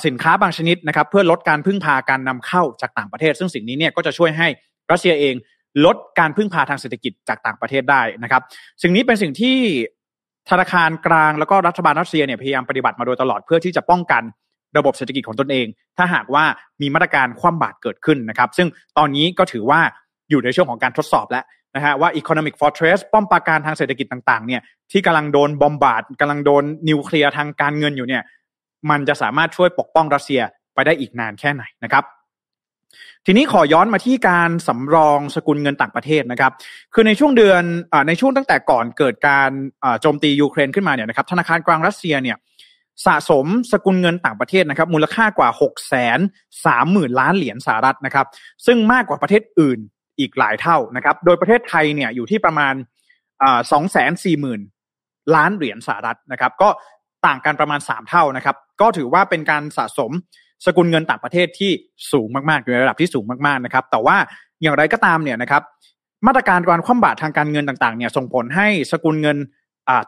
[0.07, 4.49] สินค้าบางชนิดนะครับ เพื่อลดการพึ่งพาการนำเข้าจากต่างประเทศ ซึ่งสิ่งนี้เนี่ยก็จะช่วยให้
[4.91, 5.35] รัสเซียเอง
[5.85, 8.43] ลดการพึ่งพาทางเศรษฐกิจจากต่างประเทศได้นะครับ
[8.83, 9.57] สิ่งนี้เป็นสิ่งที่
[10.51, 14.23] ธนาคารกลางแล้วก็รัฐบาลรัสเซียเนี่ยพยายามปฏิบัติมาโดยตลอดเพื่อที่จะป้องกัน
[14.79, 15.67] ระบบเศรษฐกิจของตนเอง
[15.97, 16.45] ถ้าหากว่า
[16.81, 19.81] มีมาตรการคว่ำบาตรเกิดขึ้นนะครับ ซึ่งตอนนี้ก็ถือว่า
[20.31, 24.61] อยู่ในช่วงของการทดสอบแล้ว นะฮะว่า economic fortress ป้อมปราการทางเศรษฐกิจต่างๆเนี่ย
[24.93, 28.23] ที่กำลังโดนบอมบาดกำลังโดนนิวเคลียร์ทางการเงินอยู่เนี่ย
[28.91, 30.41] มันจะสามารถช่วยปกป้องรัสเซีย
[30.75, 32.05] ไปได้อีกนานแค่ไหนนะครับ
[33.27, 36.53] ทีนี้ขอย้อนมาที่การสำรองสกุลเงินต่างประเทศนะครับ
[36.95, 37.63] คือในช่วงเดือน
[37.93, 39.51] อในช่วงตั้งแต่ก่อนเกิดการ
[40.01, 42.37] โจมตียูเครนขึ้นมาเนี่ยนะครับ ธนาคารกลางรัสเซียเนี่ย
[43.07, 46.19] สะสมสกุลเงินต่างประเทศนะครับ มูลค่ากว่า6กแสน
[46.67, 48.27] สามหมื่นล้านเหรียญสหรัฐนะครับ
[48.67, 49.79] ซึ่งมากกว่าประเทศอื่น
[50.23, 52.75] อีกหลายเท่านะครับ โดยประเทศไทยเนี่ยอยู่ที่ประมาณ
[53.73, 54.61] สองแสนสี่หมื่น
[55.37, 56.69] ล้านเหรียญสหรัฐนะครับ ก็
[57.27, 60.11] ต่างกันประมาณสามเท่านะครับ ก็ถือว่าเป็นการสะสม
[60.67, 61.71] สกุลเงินต่างประเทศที่
[62.13, 64.17] สูงมากๆอยู่ในระดับที่สูงมากๆนะครับ แต่ว่า
[64.63, 65.63] อย่างไรก็ตามเนี่ยนะครับ
[66.27, 69.37] มาตรการการคว่ำบาตรทางการเงินต่างๆเนี่ยส่งผลให้สกุลเงิน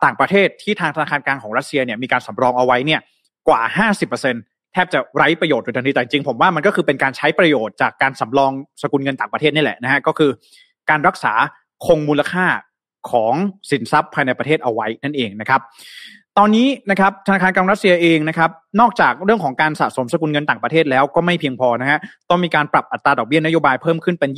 [0.05, 3.01] ต่างประเทศที่ทางธนาคารกลางของรัสเซียเนี่ยมีการสำรองเอาไว้เนี่ย
[3.49, 3.63] กว่า
[4.11, 8.53] 50% แทบจะไร้ประโยชน์โดยทันทีแต่จริงผมว่ามันก็คือเป็นการใช้ประโยชน์จากการสำรอง
[8.83, 10.31] สกุลเงินต่างประเทศนี่แหละนะฮะก็คือ
[10.91, 11.33] การรักษา
[11.87, 12.47] คงมูลค่า
[13.11, 13.35] ของ
[13.71, 15.61] สินทรัพย์ภายในประเทศเอาไว้นั่นเองนะครับ
[16.39, 18.51] ตอนนี้นะครับธนาคารกลางรัสเซียเองนะครับ
[18.81, 21.99] นอกจากเรื่องของการสะสมสกุลเงินต่างประเทศแล้วก็ไม่เพียงพอนะฮะ
[22.31, 24.31] ต้องมีการปรับอัตราดอกเบี้ยนโยบายเพิ่มขึ้นเป็น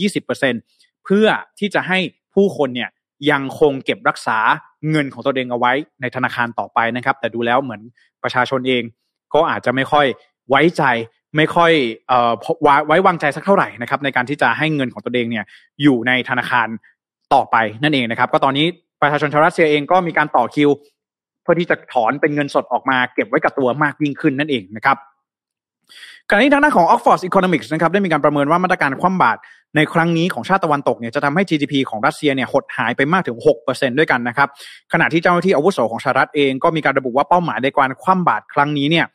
[0.49, 1.27] 20%เพื่อ
[1.59, 1.99] ที่จะให้
[2.35, 2.91] ผู้คนเนี่ย
[3.31, 4.39] ยังคงเก็บรักษา
[4.91, 7.81] เงินของตัวเองเอาไว้ในธนาคารต่อไปนะครับ แต่ดูแล้วเหมือน
[8.23, 8.83] ประชาชนเอง
[9.35, 10.07] ก็อาจจะไม่ค่อย
[10.51, 10.83] ไว้ใจ
[11.37, 11.73] ไม่ค่อย
[12.09, 12.33] เอ่อ
[12.87, 15.45] ไว้วางใจสักเท่าไหร่นะครับในการที่จะให้เงินของตัวเองเนี่ย
[15.83, 16.69] อยู่ในธนาคาร
[17.35, 18.67] ต่อไปนั่นเองนะครับ ก็ตอนนี้
[19.03, 20.71] ประชาชนชาวรัสเซียเองก็มีการต่อคิว
[21.43, 24.97] เพื่อที่จะถอนเป็นเงินสดออกมา เก็บไว้กับตัวมากยิ่งขึ้นนั่นเองนะครับ
[26.29, 29.41] ขณะนี้ทางด้านของ Oxford Economics นะครับได้มีการประเมินว่ามาตรการคว่ำบาตร
[29.77, 34.49] ในครั้งนี้ของชาติตะวันตกเนี่ยจะทำให้ GDP ของรัสเซียเนี่ยหดหายไปมากถึง 6%ด้วยกันนะครับ
[34.93, 39.07] ขณะที่เจ้าหน้าที่อาวุโสของสหรัฐเองก็มีการระบุว่าเป้าหมายในการคว่ำบาตรครั้งนี้เนี่ย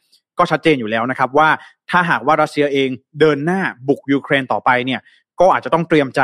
[0.41, 1.50] ก็ชัดเจนอยู่แล้วนะครับว่า
[1.89, 5.01] ถ้าหากว่ารัสเซียเองเดินหน้าบุกยูเครนต่อไปเนี่ย
[5.39, 6.21] ก็อาจจะต้องเตรียมใจ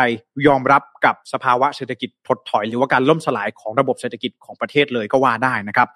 [0.48, 5.88] ยอมรับกับสภาวะเศรษฐกิจถดถอย หรือว่าการล่มสลายของระบบเศรษฐกิจของประเทศเลยก็ว่าได้นะครับ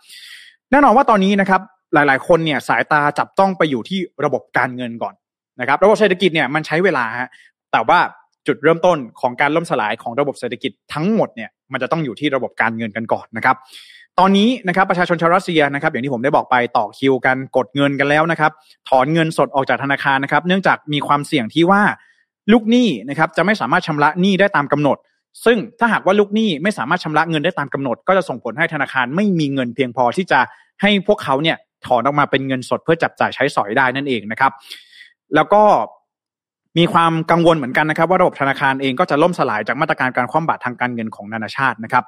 [0.71, 1.61] แน่นอนว่าตอนนี้นะครับ
[1.93, 5.13] หลาย ๆ คนเนี่ยสายตาจับต้องไปอยู่ที่ระบบการเงินก่อน
[5.59, 7.29] นะครับ ระบบเศรษฐกิจเนี่ยมันใช้เวลาฮะ
[7.71, 7.99] แต่ว่า
[8.47, 13.55] จุดเริ่มต้นของการล่มสลายของระบบเศรษฐกิจทั้งหมดเนี่ยมันจะต้องอยู่ที่ระบบการเงินกันก่อนนะครับ
[14.23, 18.51] ตอนนี้นะครับประชาชนชาวรัสเซียนะครับอย่างที่ผมได้บอกไปต่อคิวกันกดเงินกันแล้วนะครับ
[18.89, 21.81] ถอนเงินสดออกจากธนาคารนะครับเนื่องจากมีความเสี่ยงที่ว่า
[22.51, 24.97] ลูกหนี้นะครับจะไม่สามารถชำระหนี้ได้ตามกำหนด
[25.45, 30.39] ซึ่งถ้าหากว่าลูกหนี้ไม่สามารถชำระเงินได้ตามกำหนด ก็จะส่งผลให้ธนาคารไม่มีเงินเพียงพอที่จะ
[30.81, 34.51] ให้พวกเขาเนี่ยถอนออกมาเป็นเงินสดเพื่อจับจ่ายใช้สอยได้นั่นเองนะครับ
[35.35, 35.63] แล้วก็
[36.77, 42.03] มีความกังวลเหมือนกันนะครับ ว่าระบบธนาคารเองก็จะล่มสลายจากมาตรการการคว่ำบาตรทางการเงินของนานาชาตินะครับ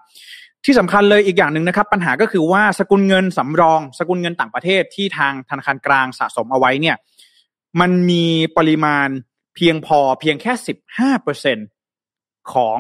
[0.66, 6.96] ที่สำคัญเลยอีกอย่างหนึ่งนะครับ ปัญหาก็คือว่าสกุลเงินสำรอง สกุลเงินต่างประเทศที่ทางธนาคารกลางสะสมเอาไว้เนี่ย
[7.80, 8.26] มันมี
[8.58, 9.08] ปริมาณ
[9.56, 11.58] เพียงพอเพียงแค่สิบห้าเปอร์เซ็น
[12.54, 12.78] ของ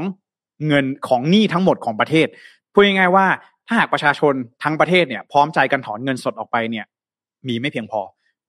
[0.67, 2.27] เงินของหนี้ทั้งหมดของประเทศ
[2.73, 3.27] พูดง่ายๆว่า
[3.67, 6.85] ถ้าหากประชาชนทั้งประเทศเนี่ยพร้อมใจกันถอนเงินสดออกไปเนี่ย
[7.47, 8.01] มีไม่เพียงพอ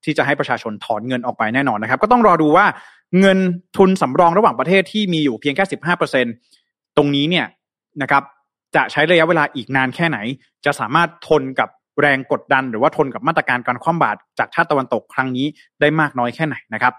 [0.05, 2.67] ที่จะให้ประชาชนถอนเงินออกไปแน่นอนนะครับ ก็ต้องรอดูว่า
[3.21, 3.39] เงิน
[3.77, 6.27] ทุนสำรองระหว่างประเทศที่มีอยู่เพียงแค่สิบห้าเปอร์เซ็น
[6.97, 7.47] ตรงนี้เนี่ย
[8.03, 8.23] นะครับ
[8.77, 10.19] จะใช้ระยะเวลาอีกนานแค่ไหน
[10.65, 11.69] จะสามารถทนกับ
[12.01, 15.47] แรงกดดัน หรือว่าทนกับมาตรการการคว่ำบาตรจากชาติตะวันตกครั้งนี้
[15.81, 16.93] ได้มากน้อยแค่ไหนนะครับ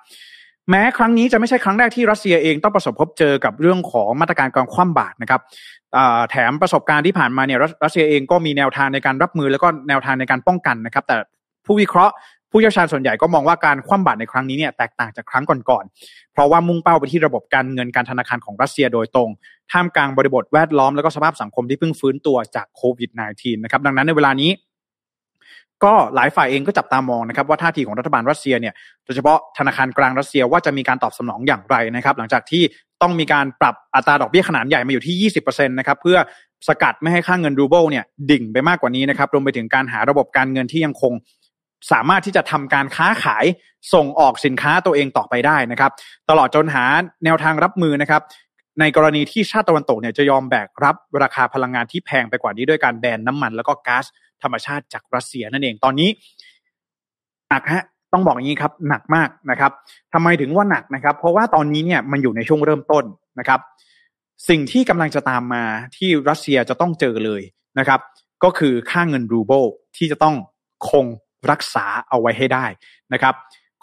[0.70, 5.42] แม้ครั้งนี้จะไม่ใช่ครั้งแรกที่รัสเซียเองต้องประสบพบเจอกับเรื่องของมาตรการการคว่ำบาตรนะครับ
[6.30, 11.18] แถมประสบการณ์ที่ผ่านมาเนี่ยรัสเซียเองก็มีแนวทางในการรับมือแล้วก็แนวทางในการป้องกันนะครับ แต่
[11.66, 12.14] ผู้วิเคราะห์
[12.58, 19.30] ผู้เชี่ยวชาญส่วนใหญ่ก็มองว่าการคว่ำบาตรในครั้งนี้เนี่ยแตกต่างจากครั้งก่อนๆ เพราะว่ามุ่งเป้าไปที่ระบบการเงินการธนาคารของรัสเซียโดยตรง
[19.72, 24.52] ท่ามกลางบริบทแวดล้อมแล้วก็สภาพสังคมที่เพิ่งฟื้นตัวจากโควิด -19 นะครับดังนั้นในเวลานี้
[25.84, 28.74] ก็หลายฝ่ายเองก็จับตามองนะครับว่าท่าทีของรัฐบาลรัสเซียเนี่ย
[29.06, 32.64] โดยเฉพาะธนาคารกลางรัสเซียว่าจะมีการตอบสนองอย่างไรนะครับ หลังจากที่
[33.02, 36.18] ต้องมีการปรับอัตราดอกเบี้ยขนาดใหญ่มาอยู่ที่ 20%นะครับเพื่อ
[36.68, 41.14] สกัดไม่ให้ค่างเงินรูเบิลเนี่ยดิ่งไปมากกว่านี้นะครับรวมไปถึงการหาระบบการเงินที่ยังคง
[41.92, 43.46] สามารถที่จะทำการค้าขาย
[43.94, 45.92] ส่งออกสินค้าตัวเองต่อไปได้นะครับ
[46.30, 46.86] ตลอดจนหา
[47.26, 48.22] แนวทางรับมือนะครับ
[48.80, 54.06] ในกรณีที่ชาติตะวันตกเนี่ยจะยอมแบกรับราคาพลังงานที่แพงไปกว่านี้ด้วยการแบนน้ำมัน แล้วก็ก๊าซ
[54.44, 56.10] ธรรมชาติจากรัสเซียนั่นเองตอนนี้
[57.50, 57.84] หนักฮะ
[58.14, 59.72] ต้องบอกอย่างนี้ครับ หนักมากนะครับ
[60.14, 63.04] ทำไมถึงว่าหนักนะครับ เพราะว่าตอนนี้เนี่ยมันอยู่ในช่วงเริ่มต้น
[63.40, 63.60] นะครับ
[64.50, 65.64] สิ่งที่กำลังจะตามมา
[65.96, 67.42] ที่รัสเซียจะต้องเจอเลย
[67.80, 68.00] นะครับ
[68.44, 69.64] ก็คือค่าเงินรูเบิล
[69.98, 70.36] ที่จะต้อง
[70.90, 71.06] คง
[71.52, 72.66] รักษาเอาไว้ให้ได้
[73.14, 73.36] นะครับ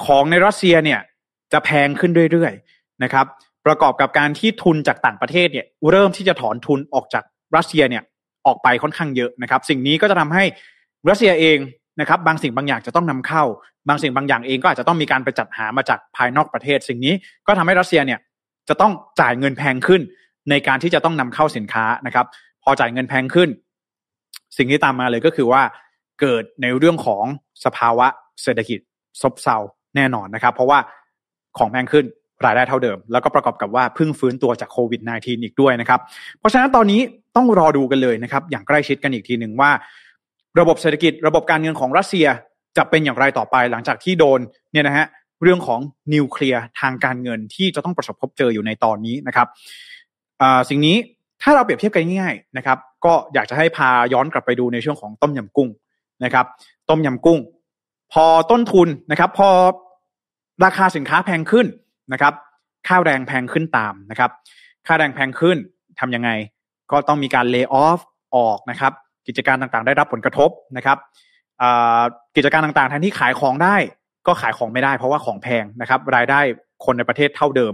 [0.05, 1.01] ของในรัสเซียเนี่ย
[1.53, 3.27] จะแพงขึ้นเรื่อยๆนะครับ
[3.67, 7.25] ประกอบกับการที่ทุนจากต่างประเทศเนี่ยเริ่มที่จะถอนทุนออกจาก
[7.57, 8.03] รัสเซียเนี่ย
[8.47, 10.45] ออกไปค่อนข้างเยอะนะครับ สิ่งนี้ก็จะทำให้
[11.09, 11.59] รัสเซียเอง
[12.01, 13.45] นะครับ บางสิ่งบางอย่างจะต้องนำเข้า
[13.89, 17.15] บางสิ่งบางอย่างเองก็อาจจะต้องมีการไปจัดหามาจากภายนอกประเทศ สิ่งนี้
[17.47, 18.19] ก็ทำให้รัสเซียเนี่ย
[18.69, 20.01] จะต้องจ่ายเงินแพงขึ้น
[20.51, 22.27] ในการที่จะต้องนำเข้าสินค้านะครับ
[22.63, 23.49] พอจ่ายเงินแพงขึ้น
[24.57, 25.63] สิ่งที่ตามมาเลยก็คือว่า
[26.23, 27.25] เกิดในเรื่องของ
[27.65, 28.07] สภาวะ
[28.43, 28.79] เศรษฐกิจ
[29.23, 29.57] ซบเซา
[29.97, 30.79] แน่นอนนะครับ เพราะว่า
[31.59, 32.05] ของแพงขึ้น
[32.45, 36.01] รายได้เท่าเดิม แล้วก็ประกอบกับว่าพึ่งฟื้นตัวจากโควิด -19 อีกด้วยนะครับ
[36.39, 37.01] เพราะฉะนั้นตอนนี้
[37.37, 39.71] ต้องรอดูกันเลยนะครับ อย่างใกล้ชิดกันอีกทีหนึ่งว่า
[40.61, 42.27] ระบบเศรษฐกิจระบบการเงินของรัสเซีย
[42.77, 44.41] จะเป็นอย่างไรต่อไปหลังจากที่โดน
[44.73, 45.07] เนี่ยนะฮะ
[45.43, 45.81] เรื่องของ
[46.15, 49.47] นิวเคลียร์ทางการเงินที่จะต้องประสบพบเจออยู่ในตอนนี้นะครับ
[50.69, 50.97] สิ่งนี้
[51.43, 55.69] ถ้าเราเปรียบเทียบกันง่ายๆนะครับ ก็อยากจะให้พาย้อนกลับไปดูในช่วงของต้มยำกุ้ง
[56.25, 56.47] นะครับ
[56.89, 57.39] ต้มยำกุ้ง
[58.13, 59.49] พอต้นทุนนะครับ พอ
[60.65, 61.67] ราคาสินค้าแพงขึ้น
[62.13, 62.33] นะครับ
[62.87, 64.31] ค่าแรงแพงขึ้นตามนะครับ
[64.87, 65.57] ค่าแรงแพงขึ้น
[66.01, 66.31] ทํำยังไง
[66.91, 68.01] ก็ต้องมีการเลิกออฟ
[68.37, 68.93] ออกนะครับ
[69.27, 70.99] กิจการต่างๆ ได้รับผลกระทบนะครับ
[72.37, 73.77] กิจการต่างๆแทนที่ขายของได้
[74.27, 76.41] ก็ขายของไม่ได้ เพราะว่าของแพงนะครับ รายได้
[76.85, 77.73] คนในประเทศเท่าเดิม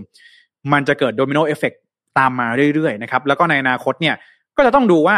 [0.72, 1.72] มันจะเกิด domino effect
[2.18, 4.14] ตามมาเรื่อยๆนะครับ แล้วก็ในอนาคตเนี่ย
[4.56, 5.16] ก็จะต้องดูว่า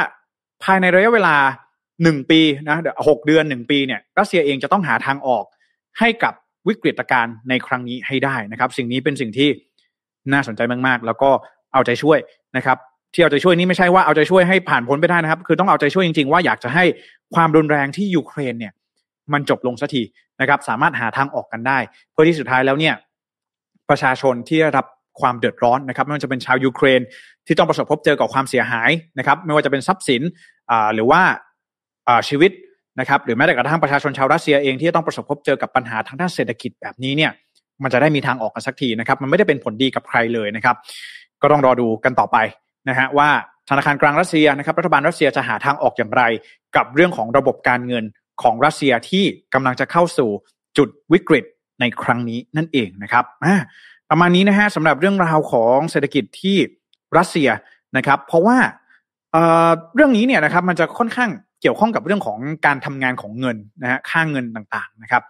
[0.62, 1.36] ภายในระยะเวลา
[2.02, 2.76] หนึ่งปีนะ
[3.08, 5.44] หกเดือนหนึ่งปีเนี่ยรัสเซียเองจะต้องหาทางออก
[5.98, 6.34] ให้กับ
[6.68, 9.48] วิกฤตการณ์ในครั้งนี้ให้ได้นะครับ สิ่งนี้เป็นสิ่งที่
[10.32, 11.30] น่าสนใจมากๆ แล้วก็
[11.72, 12.18] เอาใจช่วย
[12.56, 12.78] นะครับ
[13.12, 16.84] ที่เอาใจช่วยนี้ไม่ใช่ว่าเอาใจช่วยให้ผ่านพ้นไปได้นะครับ คือต้องเอาใจช่วยจริงๆว่าอยากจะให้
[17.34, 18.72] ความรุนแรงที่ยูเครนเนี่ย
[19.32, 20.02] มันจบลงสักที
[20.40, 21.78] นะครับ สามารถหาทางออกกันได้
[22.12, 22.94] เพื่อที่สุดท้ายแล้วเนี่ย
[23.88, 24.86] ประชาชนที่ได้รับ
[25.20, 27.00] ความเดือดร้อนนะครับ ไม่ว่าจะเป็นชาวยูเครน
[27.46, 30.22] ที่ต้องประสบพบเจอกับความเสียหายนะครับ ไม่ว่าจะเป็นทรัพย์สิน
[30.94, 31.22] หรือว่า
[32.28, 32.50] ชีวิต
[33.00, 37.32] นะครับหรือแม้แต่กระทั่งประชาชนชาวรัสเซียเองที่จะต้องประสบพบเจอกับปัญหาทางด้านเศรษฐกิจแบบนี้เนี่ย
[37.82, 40.76] มันจะได้มีทางออกกันสักทีนะครับ มันไม่ได้เป็นผลดีกับใครเลยนะครับ
[41.42, 42.36] ก็ต้องรอดูกันต่อไป
[42.88, 43.28] นะฮะว่า
[43.68, 46.22] ธนาคารกลางรัสเซียนะครับรัฐบาลรัสเซียจะหาทางออกอย่างไร
[46.76, 48.04] กับเรื่องของระบบการเงิน
[48.42, 50.30] ของรัสเซียที่กำลังจะเข้าสู่
[50.78, 51.44] จุดวิกฤต
[51.80, 53.24] ในครั้งนี้นั่นเองนะครับ
[54.10, 56.56] ประมาณนี้นะฮะสำหรับเรื่องราวของเศรษฐกิจที่
[57.18, 57.48] รัสเซีย
[57.96, 58.58] นะครับ เพราะว่า
[59.32, 65.22] เเรื่องนี้เนี่ยนะครับมันจะค่อนข้าง เกี่ยวข้องกับเรื่องของการทำงานของเงินนะฮะค่าเงินต่างๆนะครับ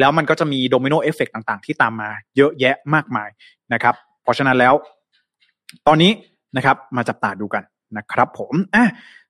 [0.00, 3.28] แล้วมันก็จะมี domino effect ต่างๆ ที่ตามมาเยอะแยะมากมาย
[3.72, 4.74] นะครับ เพราะฉะนั้นแล้ว
[5.86, 6.12] ตอนนี้
[6.56, 7.62] นะครับ มาจับตาดูกัน
[7.96, 8.86] นะครับ ผมอะ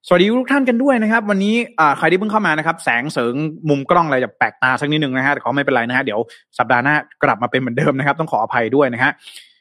[0.06, 1.54] สวัสดีทุกท่านกันด้วยนะครับ วันนี้
[1.98, 3.34] ใครที่เพิ่งเข้ามานะครับ แสงเสริง
[3.68, 6.20] มุมกล้องอะไรจะแปลกตาสักนิดนึงนะฮะแต่ขอไม่เป็นไรนะฮะเดี๋ยว
[6.58, 9.12] สัปดาห์หน้ากลับมาเป็นเหมือนเดิมนะครับ ต้องขออภัยด้วยนะฮะ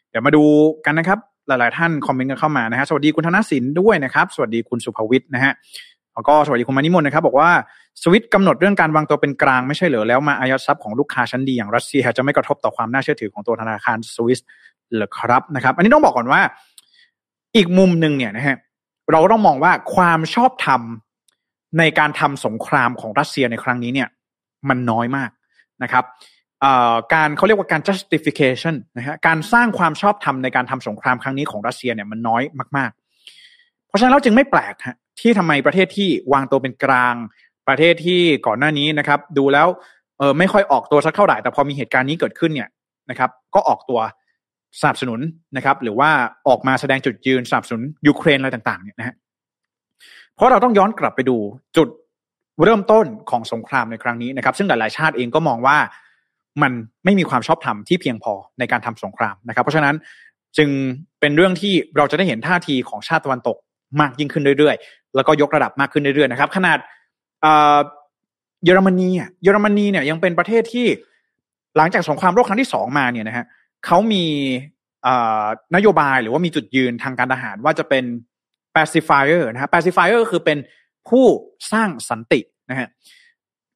[0.10, 0.44] เดี๋ยวมาดู
[0.86, 5.52] กันนะครับ หลาย ๆ ท่านคอมเมนต์กันเข้ามานะฮะสวัสดีคุณธนสินด้วยนะครับ สวัสดีคุณสุภวิทย์นะฮะ
[6.14, 7.50] แล้วก็สวัสดีคุณมานิมนนะครับ บอกว่า
[8.02, 14.40] สวิตกำหนดเรื่องการวางตัวเป็นกลางไม่ใช่เหรอแล้วมาอายัดทรัพย์ของลูกค้าชั้นดีอย่างรัสเซีย จะไม่กระทบต่อความน่าเชื่อถือของตัวธนาคารสวิส
[14.96, 16.42] หรือครับนะครับ อันนี้ต้องบอกก่อนว่า
[17.56, 18.58] อีกมุมหนึ่งเนี่ยนะฮะ
[19.12, 20.82] เราก็ต้องมองว่าความชอบธรรม
[21.80, 24.08] ในการทำสงครามของรัสเซียในครั้งนี้เนี่ย
[24.70, 25.30] มันน้อยมาก
[25.84, 26.06] นะครับ
[27.14, 32.42] การเขาเรียกว่าการ justification นะฮะการสร้างความชอบธรรมในการทำสงครามครั้งนี้ของรัสเซียเนี่ยมันน้อย
[32.78, 32.92] มาก
[33.38, 37.16] ๆ เพราะฉะนั้นเราจึงไม่แปลกฮะ ที่ทำไมประเทศที่วางตัวเป็นกลาง
[37.68, 39.68] ประเทศที่ก่อนหน้านี้นะครับ ดูแล้ว
[40.18, 42.70] เออไม่ค่อยออกตัวสักเท่าไหร่แต่พอมีเหตุการณ์นี้เกิดขึ้นเนี่ย
[43.10, 44.00] นะครับ ก็ออกตัว
[44.82, 45.20] สนับสนุน
[45.58, 46.10] นะครับ หรือว่า
[46.48, 49.16] ออกมาแสดงจุดยืนสนับสนุนยูเครนอะไรต่างๆเนี่ยนะฮะ
[50.36, 51.38] เพราะเราต้องย้อนกลับไปดู
[51.78, 51.88] จุด
[52.64, 55.78] เริ่มต้นของสงครามในครั้งนี้นะครับ ซึ่งหลายๆชาติเองก็มองว่า
[56.62, 56.72] มัน
[57.06, 59.96] ไม่มีความชอบธรรมที่เพียงพอในการทำสงครามนะครับ เพราะฉะนั้น
[60.58, 60.70] จึง
[61.20, 63.58] เป็นเรื่องที่เราจะได้เห็นท่าทีของชาติตะวันตก
[64.02, 66.80] มากยิ่งขึ้นเรื่อยๆ แล้วก็ยกระดับมากขึ้นเรื่อยๆนะครับ ขนาด
[68.66, 69.10] เยอรมนี
[69.44, 70.88] เยอรมนีเนี่ยยังเป็นประเทศที่
[71.78, 73.46] หลังจากสงครามโลกครั้งที่สองมาเนี่ยนะฮะ
[73.86, 74.26] เขามี
[75.76, 78.04] นโยบายหรือว่ามีจุดยืนทางการทหารว่าจะเป็น
[78.76, 80.58] pacifier นะฮะ pacifier ก็คือเป็น
[81.10, 81.26] ผู้
[81.72, 82.88] สร้างสันตินะฮะ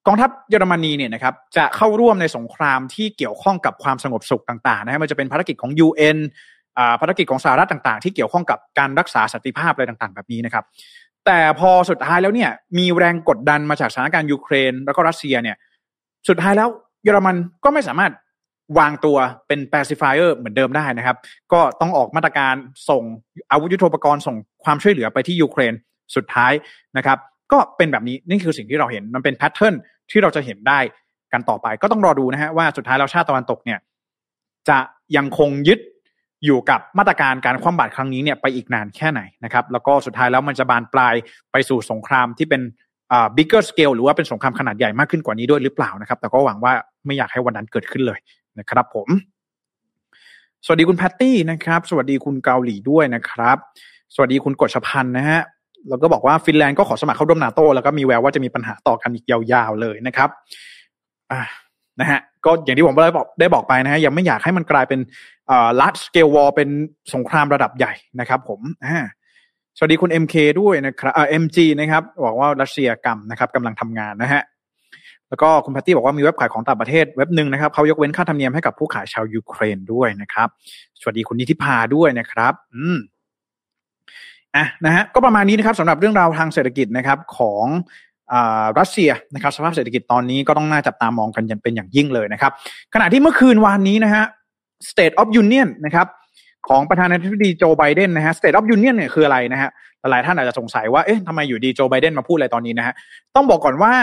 [0.07, 6.17] กองทัพเยอรมนีเนี่ยนะครับจะเข้าร่วมในสงครามที่เกี่ยวข้องกับความสงบสุขต่างๆนะฮะมันจะเป็นภารกิจของ UN
[7.01, 10.63] ภารกิจของสหรัฐต่างๆ ที่เกี่ยวข้องกับการรักษาสันติภาพอะไรต่างๆ แบบนี้นะครับ
[11.25, 15.57] แต่พอสุดท้ายแล้วเนี่ย มีแรงกดดันมาจากสถานการณ์ยูเครน แล้วก็รัสเซียเนี่ย
[16.29, 16.69] สุดท้ายแล้ว
[17.03, 18.11] เยอรมันก็ไม่สามารถ
[18.79, 21.17] วางตัวเป็น pacifier เหมือนเดิมได้นะครับ
[21.53, 22.55] ก็ต้องออกมาตรการ
[22.89, 23.03] ส่ง
[23.51, 25.73] อาวุธยุโทโธปกรณ์ส่งความช่วยเหลือไปที่ยูเครน
[26.15, 26.51] สุดท้าย
[26.97, 27.17] นะครับ
[27.51, 29.75] ก็เป็นแบบนี้นี่คือสิ่งที่เราเห็นมันเป็นแพทเทิร์น
[30.11, 30.79] ที่เราจะเห็นได้
[31.33, 33.79] กันต่อไป ก็ต้องรอดูนะฮะว่าสุดท้ายเราชาติตะวันตกเนี่ย
[34.69, 34.77] จะ
[35.17, 35.79] ยังคงยึด
[36.45, 41.13] อยู่กับมาตรการการคว่ำบาตรครั้งนี้เนี่ยไปอีกนานแค่ไหนนะครับแล้วก็สุดท้ายแล้วมันจะบานปลาย
[41.51, 42.61] ไปสู่สงครามที่เป็น
[43.11, 46.73] อ่า bigger scale หรือว่าเป็นสงครามขนาดใหญ่มากขึ้นกว่านี้ด้วยหรือเปล่านะครับ แต่ก็หวังว่า
[47.05, 48.19] ไม่อยากให้วันนั้นเกิดขึ้นเลย
[48.59, 49.09] นะครับผม
[50.65, 53.57] สวัสดีคุณแพตตี้นะครับ สวัสดีคุณเกาหลีด้วยนะครับ
[54.15, 55.41] สวัสดีคุณกฎชพันธ์นะฮะ
[55.89, 60.29] แล้วก็บอกว่าฟินแลนด์ก็ขอสมัครเข้าร่วมนาโตแล้วก็มีแววว่าจะมีปัญหาต่อกันอีกยาวๆเลยนะครับ
[61.31, 61.41] อ่า
[61.99, 64.99] นะฮะ ก็อย่างที่ผมได้บอกได้บอกไปนะฮะยังไม่อยากให้มันกลายเป็น
[65.51, 66.69] อ่า large scale war เป็น
[67.13, 68.97] สงครามระดับใหญ่นะครับ ผมอ่า
[69.77, 74.41] สวัสดีคุณ MK ด้วยนะครับอ่า MG นะครับบอกว่ารัสเซียกรรมนะครับกำลังทำงานนะฮะ
[75.29, 80.47] แล้วก็คุณแพตตี้บอกว่ามีเว็บขายของต่างประเทศเว็บหนึ่งนะครับเขายกเว้นค่าธรรมเนียมให้กับผู้ขายชาวยูเครนด้วยนะครับ
[80.99, 82.97] สวัสดีคุณนิติพาด้วยนะครับ อืม
[84.55, 87.65] อะนะฮะก็ประมาณนี้นะครับสำหรับเรื่องราวทางเศรษฐกิจนะครับของ
[88.79, 92.51] รัสเซียนะครับสภาพเศรษฐกิจตอนนี้ก็ต้องน่าจับตามองกันอย่างเป็นอย่างยิ่งเลยนะครับ
[92.93, 94.23] ขณะที่เมื่อคืนวานนี้นะฮะ
[94.89, 96.07] State of Union นะครับ
[96.67, 99.69] ของประธานาธิบดีโจไบเดนนะฮะ State of Union เนี่ยคืออะไรนะฮะ
[100.11, 102.93] หลายท่านอาจจะสงสัยว่าเอ๊ะทำไมอยู่ดีโจไบเดนมาพูดอะไรตอนนี้นะฮะ
[103.35, 103.93] ต้องบอกก่อนว่า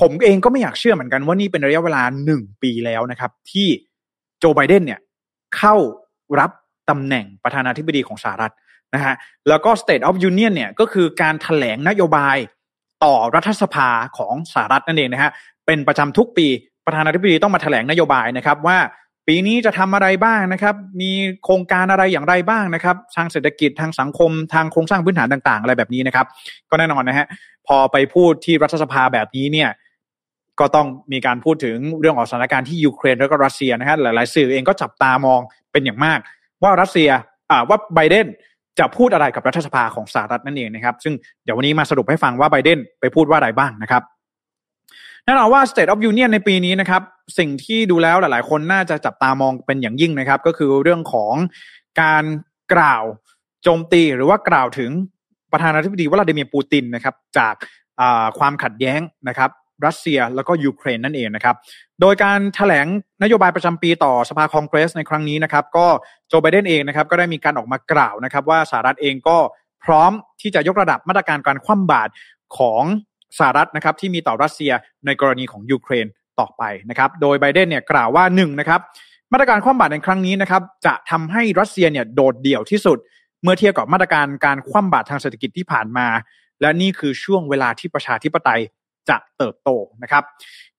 [0.00, 3.68] ผมเองก็ไม่อยากเชื่อเหมือนกันว่านี่เป็นระยะเวลาหนึ่งปีแล้วนะครับ ที่
[4.38, 5.00] โจไบเดนเนี่ย
[5.56, 5.74] เข้า
[6.38, 6.50] รับ
[6.90, 8.52] ตำแหน่งประธานาธิบดีของสหรัฐ
[8.94, 9.14] นะฮะ
[9.48, 12.36] แล้วก็ State of Union เนี่ยก็คือการถแถลงนโยบาย
[13.04, 13.88] ต่อรัฐสภา
[14.18, 15.30] ของสหรัฐนั่นเองนะฮะ
[15.66, 16.46] เป็นประจำทุกปี
[16.86, 18.78] ประธานาธิบดีต้องมาถแถลงนโยบายนะครับว่า
[19.28, 21.12] ปีนี้จะทำอะไรบ้างนะครับ มี
[21.44, 26.26] โครงการอะไรอย่างไรบ้างนะครับ ทางเศรษฐกิจทางสังคมทางโครงสร้างพื้นฐานต่าง ๆ อะไรแบบนี้นะครับ
[26.70, 27.26] ก็แน่นอนนะฮะ
[27.66, 29.70] พอไปพูดที่รัฐสภาแบบนี้เนี่ย
[30.60, 35.40] ก็ต้องมีการพูดถึงเรื่องของสถานการณ์ที่ยูเครนแล้วก็รัสเซียนะฮะหลายๆสื่อเองก็จับตามอง
[35.72, 36.18] เป็นอย่างมาก
[36.62, 37.10] ว่ารัสเซีย
[37.50, 38.26] อ่าว่าไบเดน
[38.78, 44.02] จะพูดอะไรกับรัฐสภาของสหรัฐนั่นเองนะครับ ซึ่งเดี๋ยววันนี้มาสรุปให้ฟังว่าไบเดนไปพูดว่าอะไรบ้างนะครับ
[45.24, 47.02] แน่นอนว่า State of Union ในปีนี้นะครับ
[47.38, 51.34] สิ่งที่ดูแล้วหลาย ๆ คนน่าจะจับตามองเป็นอย่างยิ่งนะครับ ก็คือเรื่องของ
[52.00, 52.24] การ
[52.72, 53.04] กล่าว
[53.62, 54.90] โจมตีหรือว่ากล่าวถึง
[55.52, 57.54] ประธานาธิบดีวลาดิเมียร์ปูตินนะครับ จาก
[58.38, 59.50] ความขัดแย้งนะครับ
[59.86, 61.56] รัสเซียแล้วก็ยูเครนนั่นเองนะครับ
[62.02, 62.86] โดยการแถลง
[63.22, 65.86] นโยบายประจำปีต่อสภาคองเกรสในครั้งนี้นะครับ ก็
[66.28, 69.38] โจไบเดนเองนะครับ ก็ได้มีการออกมากล่าวนะครับ ว่าสหรัฐเองก็
[69.84, 72.10] พร้อมที่จะยกระดับมาตรการการคว่ำบาตร
[72.56, 72.82] ของ
[73.38, 74.72] สหรัฐนะครับ ที่มีต่อรัสเซีย
[75.06, 76.06] ในกรณีของยูเครน
[76.40, 78.80] ต่อไปนะครับ โดยไบเดนเนี่ยกล่าวว่าหนึ่งนะครับ
[79.32, 82.98] มาตรการคว่ำบาตรในครั้งนี้นะครับ จะทำให้รัสเซียเนี่ยโดดเดี่ยวที่สุด
[83.42, 86.06] เมื่อเทียบกับมาตรการการคว่ำบาตรทางเศรษฐกิจที่ผ่านมา
[86.60, 88.60] และนี่คือช่วงเวลาที่ประชาธิปไตย
[89.08, 89.70] จะเติบโต
[90.02, 90.22] นะครับ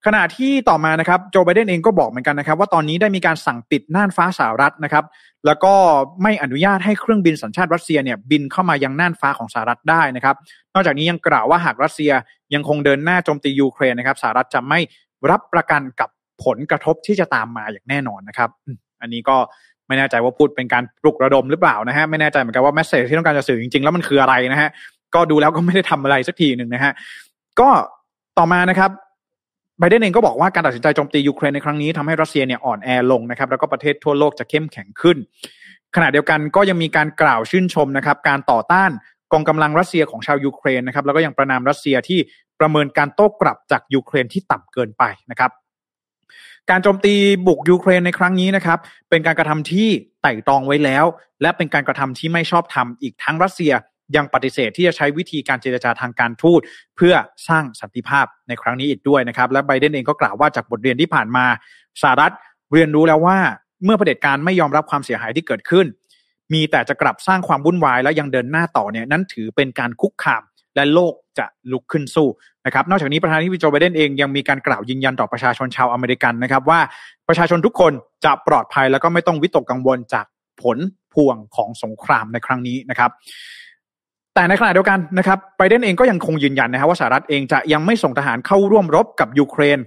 [0.06, 5.04] ขณะที่ต่อมานะครับโจไบเดนเองก็บอกเหมือนกันนะครับ ว่าตอนนี้ได้มีการสั่งปิดน่านฟ้าสหรัฐนะครับ
[5.46, 5.74] แล้วก็
[6.22, 10.36] ไม่อนุญาตให้เครื่องบินสัญชาติรัสเซียเนี่ยบินเข้ามายังน่านฟ้าของสหรัฐได้นะครับ
[10.74, 12.12] นอกจากนี้ยังกล่าวว่าหากรัสเซีย
[12.54, 14.78] ยังคงเดินหน้าโจมตียูเครนนะครับสหรัฐจะไม่
[15.30, 16.08] รับประกันกับ
[16.44, 18.50] ผลกระทบที่จะตามมาอย่างแน่นอนนะครับ
[19.00, 19.36] อันนี้ก็
[19.86, 24.70] ไม่แน่ใจว่าพูดเป็นการปลุกระดมหรือเปล่านะฮะไม่แน่ใจเหมือนกันว่า message ที่ต้องการจะสื่อจริงๆแล้วมันคืออะไรนะฮะ
[25.14, 26.92] ก็ดูแล้วก็ไม่ได้ทำอะไรสักทีหนึ่งนะฮะ
[27.60, 27.70] ก็
[28.38, 28.90] ต่อมานะครับ
[29.78, 35.16] ไบเดนเองก็บอกว่าการตัดสินใจโจมตียูเครนในครั้งนี้ทำให้รัสเซียเนี่ยอ่อนแอลงนะครับ แล้วก็ประเทศทั่วโลกจะเข้มแข็งขึ้น
[35.94, 38.90] ขณะเดียวกันก็ยังมีการกล่าวชื่นชมนะครับ การต่อต้าน
[39.32, 42.18] กองกำลังรัสเซียของชาวยูเครนนะครับ แล้วก็ยังประณามรัสเซียที่
[42.60, 45.50] ประเมินการโต้กลับจากยูเครนที่ต่ำเกินไปนะครับ
[46.70, 47.14] การโจมตี
[47.46, 48.78] บุกยูเครนในครั้งนี้นะครับ
[49.10, 49.88] เป็นการกระทำที่
[50.22, 51.04] ไต่ตองไว้แล้ว
[51.42, 53.72] และเป็นการกระทำที่ไม่ชอบธรรมอีกทั้งรัสเซีย
[54.16, 56.60] ยังปฏิเสธที่จะใช้วิธีการเจรจาทางการทูต
[56.96, 57.14] เพื่อ
[57.48, 61.44] สร้างสันติภาพในครั้งนี้อีกด้วยนะครับ และไบเดนเองก็กล่าวว่าจากบทเรียนที่ผ่านมา
[62.02, 62.32] สหรัฐ
[62.72, 63.38] เรียนรู้แล้วว่า
[63.84, 65.86] เมื่อเผด็จการไม่ยอมรับความเสียหายที่เกิดขึ้น
[66.52, 70.42] มีแต่จะกลับสร้างความวุ่นวายและยังเดินหน้าต่อเนี่ยนั้นถือเป็นการคุกคาม
[70.76, 72.28] และโลกจะลุกขึ้นสู้
[72.66, 76.80] นะครับนอกจากนี้ประธานาธิบดีโจไบเดนเองยังมีการกล่าวยืนยันต่อประชาชนชาวอเมริกันนะครับว่า
[77.28, 77.92] ประชาชนทุกคน
[78.24, 80.26] จะปลอดภัยแล้วก็ไม่ต้องวิตกกังวลจาก
[80.62, 80.78] ผล
[81.14, 83.10] พวงของสงครามในครั้งนี้นะครับ
[84.34, 89.78] แต่ในขณะเดียวกันนะครับไบเดนเองก็ยังคงยืนยันนะครับว่าสหรัฐเองจะยังไม่ส่งทหารเข้าร่วมรบกับยูเครน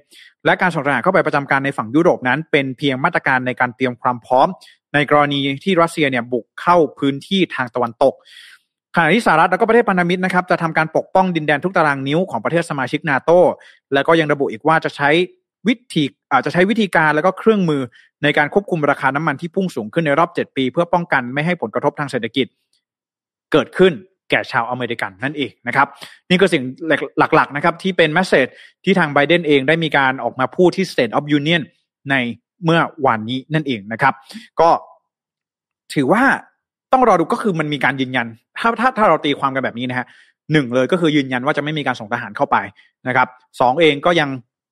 [0.46, 4.48] และการส่งทหารเข้าไปประจำการในฝั่งยุโรปนั้น เป็นเพียงมาตรการในการเตรียมความพร้อม
[4.94, 8.14] ในกรณีที่รัสเซียเนี่ยบุกเข้าพื้นที่ทางตะวันตก
[8.96, 13.32] ขณะที่สหรัฐและก็ประเทศพันธมิตรนะครับจะทำการปกป้องดินแดนทุกตารางนิ้วของประเทศสมาชิกนาโต
[13.94, 15.10] และก็ยังระบุอีกว่าจะใช้
[15.68, 17.82] วิธีอาจจะใช้วิธีการแล้วก็เครื่องมือ
[18.24, 22.48] ในการควบคุมราคาน้ำมันที่พุ่งสูงขึ้นในรอบ 7 ปี เพื่อป้องกันไม่ให้ผลกระทบทางเศรษฐกิจ
[23.52, 23.94] เกิดขึ้น
[24.30, 25.88] แก่ชาวอเมริกันนั่นเองนะครับ
[26.30, 26.64] นี่คือสิ่ง
[27.36, 28.48] หลักๆนะครับที่เป็นแมสเซจ
[28.84, 31.62] ที่ทางไบเดนเองได้มีการออกมาพูดที่ State of Union
[32.10, 32.16] ใน
[32.64, 34.14] เมื่อวันนี้นั่นเองนะครับ
[34.60, 34.70] ก็
[35.94, 36.24] ถือว่า
[36.94, 38.28] ต้องรอดูก็คือมันมีการยืนยัน
[38.60, 40.08] ถ้าถ้าถ้าเราตีความกันแบบนี้นะฮะ
[40.52, 42.58] หนึ่งเลยก็คือยืนยันว่าจะไม่มีการส่งทหารเข้าไป
[43.08, 43.28] นะครับ
[43.60, 44.30] สองเองก็ยัง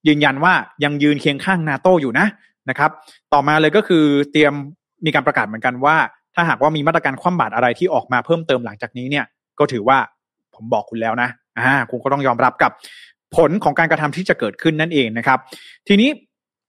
[0.08, 2.28] ยืนยันว่ายังยืนเคียงข้างนาโตอยู่นะ
[2.70, 2.92] นะครับ
[3.34, 4.54] ต่อมาเลยก็คือเตรียม
[5.06, 5.96] มีการประกาศเหมือนกันว่า
[6.36, 9.26] ถ้าหากว่ามีมาตรการคว่ำบาตรอะไรที่ออกมาเพิ่มเติมหลังจากนี้เนี่ย
[9.60, 9.98] ก็ถือว่า
[10.56, 12.72] ผมบอกคุณแล้วนะอ่าคุณก็ต้องยอมรับกับ
[13.36, 15.40] ผลของการกระทำที่จะเกิดขึ้นนั่นเองนะครับ
[15.88, 16.10] ทีนี้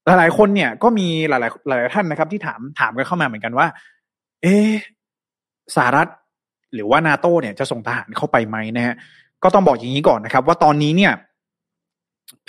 [0.05, 3.67] หลายๆคนเนี่ยก็มีหลายๆหลายท่านนะครับ ที่ถามถามกันเข้ามาเหมือนกันว่า
[4.41, 4.47] เอ
[5.75, 6.07] สหรัฐ
[6.73, 8.95] หรือว่านาโตเนี่ยจะส่งทหารเข้าไปไหมนะฮะ
[9.43, 11.13] ก็ต้องบอกอย่างนี้ก่อนนะครับ ว่าตอนนี้เนี่ย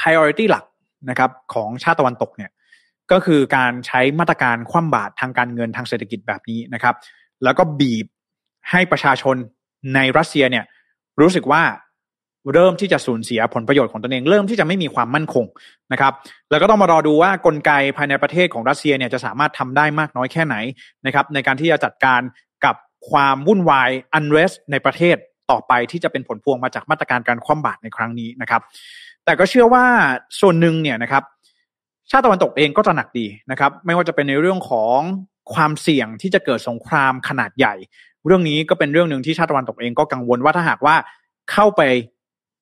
[0.00, 0.64] priority หลัก
[1.10, 2.50] นะครับของชาติตะวันตกเนี่ย
[3.12, 6.94] ก็คือการใช้มาตรการคว่ำบาตรทางการเงินทางเศรษฐกิจแบบนี้นะครับ
[7.44, 8.06] แล้วก็บีบ
[8.70, 9.36] ให้ประชาชน
[9.94, 10.64] ในรัสเซียเนี่ย
[11.20, 11.62] รู้สึกว่า
[12.54, 15.46] เริ่มที่จะสูญเสียผลประโยชน์ของตนเองเริ่มที่จะไม่มีความมั่นคง
[15.92, 16.12] นะครับ
[16.50, 20.56] แล้วก็ต้องมารอดูว่ากลไกภายในประเทศของรัสเซียเนี่ยจะสามารถทำได้มากน้อยแค่ไหน
[21.06, 22.20] นะครับ ในการที่จะจัดการ
[22.64, 22.76] กับ
[23.10, 25.16] ความวุ่นวายอันเรสในประเทศ
[25.50, 28.62] ต่อไปที่จะเป็นผลพวงมาจากมาตรการการคว่ำบาตรในครั้งนี้นะครับ
[29.24, 29.84] แต่ก็เชื่อว่า
[30.40, 31.22] ส่วนหนึ่งเนี่ยนะครับ
[32.10, 34.98] ชาติตะวันตกเองก็จะหนักดีนะครับ ไม่ว่าจะเป็นในเรื่องของ
[35.54, 37.74] ความเสี่ยงที่จะเกิดสงครามขนาดใหญ่
[38.28, 40.94] เรื่องนี้ก็เป็นเรื่องหนึ่งที่ชาติตะวันตกเองก็กังวลว่าถ้าหากว่า
[41.52, 41.82] เข้าไป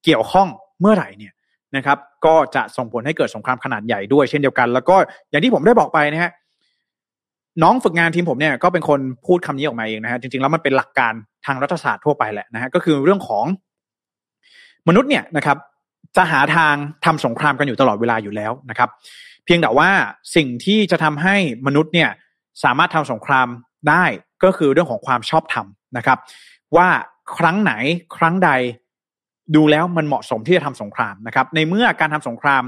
[0.05, 0.49] เกี่ยวข้อง
[0.81, 1.33] เมื่อไหร่เนี่ย
[1.77, 4.97] นะครับก็จะส่งผลให้เกิดสงครามขนาดใหญ่ด้วยเช่นเดียวกัน แล้วก็
[5.31, 6.33] อย่างที่ผมได้บอกไปนะฮะ
[7.63, 11.13] น้องฝึกงานทีมผมเนี่ยก็เป็นคนพูดคำนี้ออกมาเองนะฮะจริงๆแล้วมันเป็นหลักการ
[11.47, 13.45] ทางรัฐศาสตร์ทั่วไปแหละนะฮะก็คือเรื่องของ
[14.89, 15.57] มนุษย์เนี่ยนะครับ
[16.17, 16.75] จะหาทาง
[17.05, 18.89] ทำสงครามกันอยู่ตลอดเวลาอยู่แล้วนะครับ
[19.45, 19.91] เพียงแต่ว่า
[20.37, 22.11] สิ่งที่จะทำให้มนุษย์เนี่ย
[22.65, 23.49] สามารถทำสงคราม
[23.89, 24.05] ได้
[24.45, 26.19] ก็คือเรื่องของความชอบธรรมนะครับ
[26.77, 26.89] ว่า
[27.39, 27.73] ครั้งไหน
[28.17, 28.51] ครั้งใด
[29.55, 32.63] ดูแล้วมันเหมาะสมที่จะทำสงครามนะครับ ในเมื่อการทำสงคราม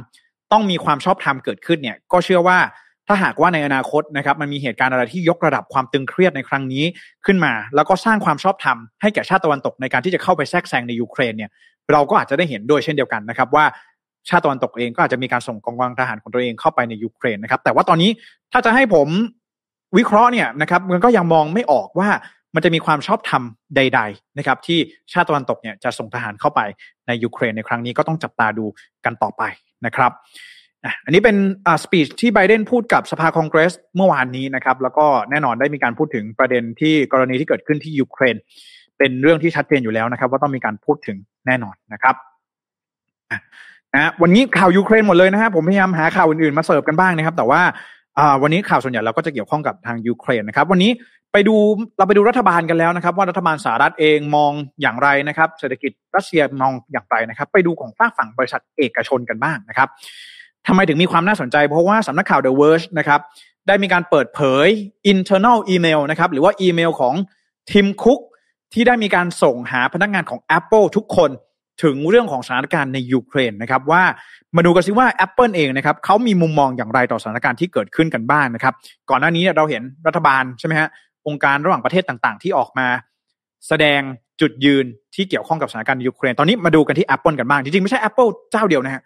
[0.53, 2.59] ต้องมีความชอบธรรมเกิดขึ้นเนี่ย ก็เชื่อว่า
[3.07, 6.85] ถ้าหากว่าในอนาคตนะครับ มันมีเหตุการณ์อะไรที่ยกระดับความตึงเครียดในครั้งนี้
[7.27, 11.51] ขึ้นมา แล้วก็สร้างความชอบธรรมให้แก่ชาติตะวันตกในการที่จะเข้าไปแทรกแซงในยูเครนเนี่ย
[11.93, 13.65] เราก็อาจจะได้เห็นด้วยเช่นเดียวกันนะครับว่า
[14.29, 18.11] ชาติตะวันตกเองก็อาจจะมีการส่งกองกำลังทหารของตัวเองเข้าไปในยูเครนนะครับ แต่ว่าตอนนี้
[18.53, 19.09] ถ้าจะให้ผม
[19.97, 22.09] วิเคราะห์เนี่ยนะครับมันก็ยังมองไม่ออกว่า
[22.55, 23.43] มันจะมีความชอบธรรม
[23.77, 24.79] ใด ๆ นะครับ ที่
[25.13, 26.61] ชาติตะวันตกเนี่ยจะส่งทหารเข้าไป
[27.07, 28.65] ในยูเครนในครั้งนี้ก็ต้องจับตาดู
[29.05, 29.43] กันต่อไป
[29.87, 30.13] นะครับ
[31.05, 31.37] อันนี้เป็น
[31.85, 38.37] สปีชที่ไบเดนพูดกับสภาคองเกรสเมื่อวานนี้นะครับ แล้วก็แน่นอนได้มีการพูดถึงประเด็นที่กรณีที่เกิดขึ้นที่ยูเครน
[38.99, 42.15] เป็นเรื่องที่ชัดเจนอยู่แล้วนะครับ ว่าต้องมีการพูดถึงแน่นอนนะครับ
[43.95, 47.63] นะวันนี้ข่าวยูเครนหมดเลยนะฮะผมพยายามหาข่าวอื่นๆมาเสิร์ฟกันบ้างนะครับ แต่ว่า
[48.43, 50.91] วันนี้ข่าวส่วนใหญ่เราก็จะเกี่ยวข้องกับทางยูเครนนะครับ วันนี้
[51.33, 51.57] ไปดู
[51.99, 59.89] เราไปดูรัฐบาลกันแล้วนะครับ ว่ารัฐบาลสหรัฐเองมองอย่างไรนะครับ เศรษฐกิจรัสเซียมองอย่างไรนะครับ ไปดูของฝากฝั่งบริษัทเอกชนกันบ้างนะครับ
[60.67, 63.21] ทำไมถึงมีความน่าสนใจ เพราะว่าสำนักข่าว The Verge นะครับ
[63.67, 64.67] ได้มีการเปิดเผย
[65.13, 67.15] internal email นะครับหรือว่าอีเมลของ
[67.71, 68.19] ทิมคุก
[68.73, 71.31] ที่ได้มีการส่งหาพนักงานของ Apple ทุกคน
[71.83, 74.03] ถึงเรื่องของสถานการณ์ในยูเครนนะครับว่า
[74.57, 78.75] มาดูกันซิว่า Apple เองนะครับเขามีมุมมองอย่างไรต่อสถานการณ์ที่เกิดขึ้นกันบ้างนะครับ
[79.11, 80.89] ก่อนหน้านี้เราเห็นรัฐบาลใช่ไหมฮะ
[81.27, 82.87] องค์การระหว่างประเทศต่างๆ ที่ออกมา
[83.69, 84.01] แสดง
[84.41, 89.03] จุดยืนที่เกี่ยวข้องกับสถานการณ์ยูเครน ตอนนี้มาดูกันที่ Apple กันบ้างจริงๆไม่ใช่ Apple เจ้าเดียวนะฮะ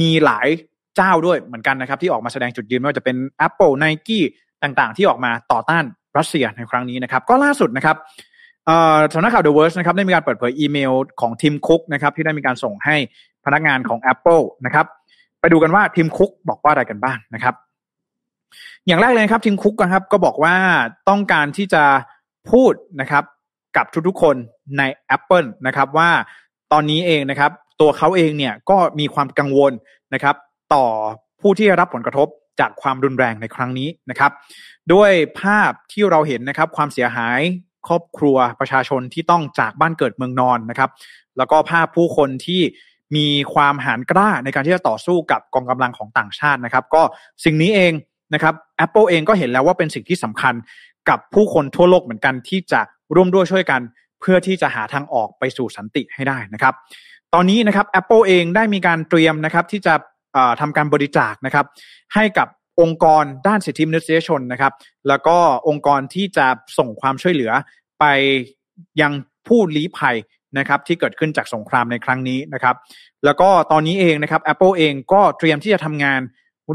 [0.00, 0.48] มีหลาย
[0.96, 4.20] เจ้าด้วยเหมือนกันนะครับ ที่ออกมาแสดงจุดยืนไม่ว่าจะเป็น Apple Nike
[4.62, 5.84] ต่างๆ ที่ออกมาต่อต้าน
[6.18, 7.96] รัสเซียในครั้งนี้นะครับ ก็ล่าสุดนะครับ
[9.14, 12.96] สำนักข่าว The Verge นะครับได้มีการเปิดเผยอีเมลของทีมคุกนะครับที่ได้มีการส่งให้
[13.44, 14.86] พนักงานของ Apple นะครับ
[15.40, 17.54] ไปดูกันว่าทีมคุกบอกว่าอะไรกันบ้างนะครับ
[18.86, 20.54] อย่างแรกเลยครับทีมคุกนะครับก็บอกว่า
[21.08, 21.82] ต้องการที่จะ
[22.50, 23.24] พูดนะครับ
[23.76, 24.36] กับทุกๆคน
[24.78, 24.82] ใน
[25.16, 26.10] Apple นะครับว่า
[26.72, 27.50] ตอนนี้เองนะครับ
[27.80, 29.72] ตัวเขาเองเนี่ยก็มีความกังวล
[30.14, 30.36] นะครับ
[30.74, 30.84] ต่อ
[31.40, 32.28] ผู้ที่รับผลกระทบ
[32.60, 34.32] จากความรุนแรงในครั้งนี้นะครับ
[34.92, 37.40] ด้วยภาพที่เราเห็นนะครับ ความเสียหาย
[37.88, 40.90] ครอบครัวประชาชนที่ต้องจากบ้านเกิดเมืองนอนนะครับ
[41.36, 42.60] แล้วก็ภาพผู้คนที่
[43.16, 47.02] มีความหานกล้าในการที่จะต่อสู้กับกองกำลังของต่างชาตินะครับ ก็
[47.44, 47.92] สิ่งนี้เอง
[48.34, 50.54] นะครับ Apple เองก็เห็นแล้วว่าเป็นสิ่งที่สำคัญ
[51.08, 52.80] กับผู้คนทั่วโลกเหมือนกันที่จะ
[53.14, 53.80] ร่วมด้วยช่วยกัน
[54.20, 56.74] เพื่อที่จะหาทางออกไปสู่สันติให้ได้นะครับ
[57.34, 59.94] ตอนนี้นะครับ Apple เองได้มีการเตรียมนะครับที่จะ
[60.60, 61.66] ทำการบริจาคนะครับ
[62.14, 62.48] ให้กับ
[62.80, 64.72] องค์กรด้านสิทธิมนุษยชนนะครับ
[65.08, 65.36] แล้วก็
[65.68, 66.46] องค์กรที่จะ
[66.78, 67.52] ส่งความช่วยเหลือ
[68.00, 68.04] ไป
[69.00, 69.12] ยัง
[69.46, 70.16] ผู้ลี้ภัย
[70.58, 72.76] นะครับที่เกิดขึ้นจากสงครามในครั้งนี้นะครับ
[73.24, 76.20] แล้วก็ตอนนี้เองนะครับ Apple เองก็เตรียมที่จะทำงาน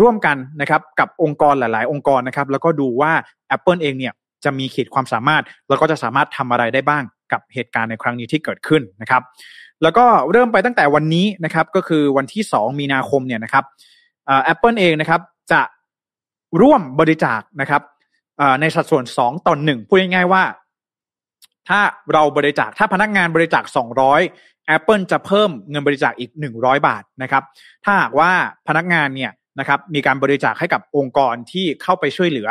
[0.02, 3.12] ร่วมกันนะครับกับองค์กรหลาย ๆ องค์กรนะครับ แล้วก็ดูว่า
[3.56, 9.22] Apple เองเนี่ยจะมีขีดความสามารถ แล้วก็จะสามารถทำอะไรได้บ้างกับเหตุการณ์ในครั้งนี้ที่เกิดขึ้นนะครับ
[9.84, 13.64] แล้วก็เริ่มไปตั้งแต่วันนี้นะครับก็คือวันที่ 2 มีนาคมเนี่ยนะครับ
[14.44, 15.62] แอปเปิลเองนะครับจะ
[16.62, 17.82] ร่วมบริจาคนะครับ
[18.62, 20.44] ในสัดส่วน 2 ต่อ1พูดง่ายๆว่า
[21.70, 21.80] ถ้า
[22.14, 23.64] เราบริจาคถ้าพนักงานบริจาค
[24.18, 27.44] 200 Apple จะเพิ่มเงินบริจาคอีก 100 บาทนะครับ
[27.84, 28.32] ถ้าหากว่า
[28.68, 32.50] พนักงานเนี่ยนะครับมีการบริจาคให้กับองค์กรที่เข้าไปช่วยเหลือ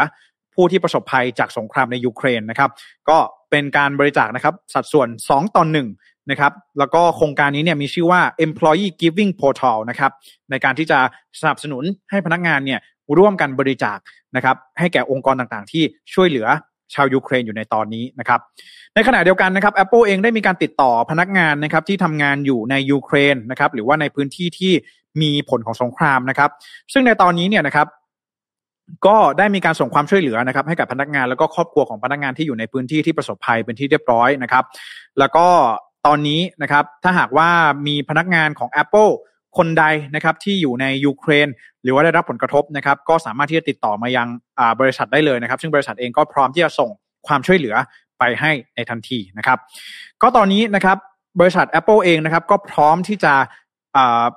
[0.54, 2.70] ผู้ที่ประสบภัยจากสงครามในยูเครนนะครับ
[3.08, 3.18] ก็
[3.50, 5.64] เป็นการบริจาคนะครับ สัดส่วน 2 ต่อ
[5.98, 10.12] 1นะครับ แล้วก็โครงการนี้เนี่ยมีชื่อว่า employee giving portal นะครับ
[10.50, 10.98] ในการที่จะ
[11.40, 12.80] สนับสนุนให้พนักงานเนี่ย
[13.18, 13.99] ร่วมกันบริจาค
[14.37, 15.83] นะครับให้แก่องค์กรต่างๆ ที่
[16.14, 16.47] ช่วยเหลือ
[16.94, 18.40] ชาวยูเครนอยู่ในตอนนี้นะครับ
[18.94, 24.73] ในขณะเดียวกันนะครับ Apple เองได้มีการติดต่อพนักงานนะครับที่ทำงานอยู่ในยูเครนนะครับหรือว่าในพื้นที่ที่
[25.23, 26.51] มีผลของสงครามนะครับ
[26.92, 27.87] ซึ่งในตอนนี้เนี่ยนะครับ
[29.07, 34.64] ก็ได้มีการส่งความช่วยเหลือนะครับ ให้กับพนักงานแล้วก็ครอบครัวของพนักงานที่อยู่ในพื้นที่ที่ประสบภัยเป็นที่เรียบร้อยนะครับ
[35.18, 35.47] แล้วก็
[36.07, 37.51] ตอนนี้นะครับถ้าหากว่า
[37.87, 39.11] มีพนักงานของ Apple
[39.56, 39.84] คนใด
[40.14, 41.48] นะครับที่อยู่ในยูเครน
[41.82, 44.28] หรือว่าได้รับผลกระทบนะครับ ก็สามารถที่จะติดต่อมายัง
[44.80, 46.90] บริษัทได้เลยนะครับ ซึ่งบริษัทเองก็พร้อมที่จะส่ง
[47.26, 47.74] ความช่วยเหลือ
[48.18, 49.58] ไปให้ในทันทีนะครับ
[50.22, 50.96] ก็ตอนนี้นะครับ
[51.40, 53.34] บริษัท Apple เองนะครับ ก็พร้อมที่จะ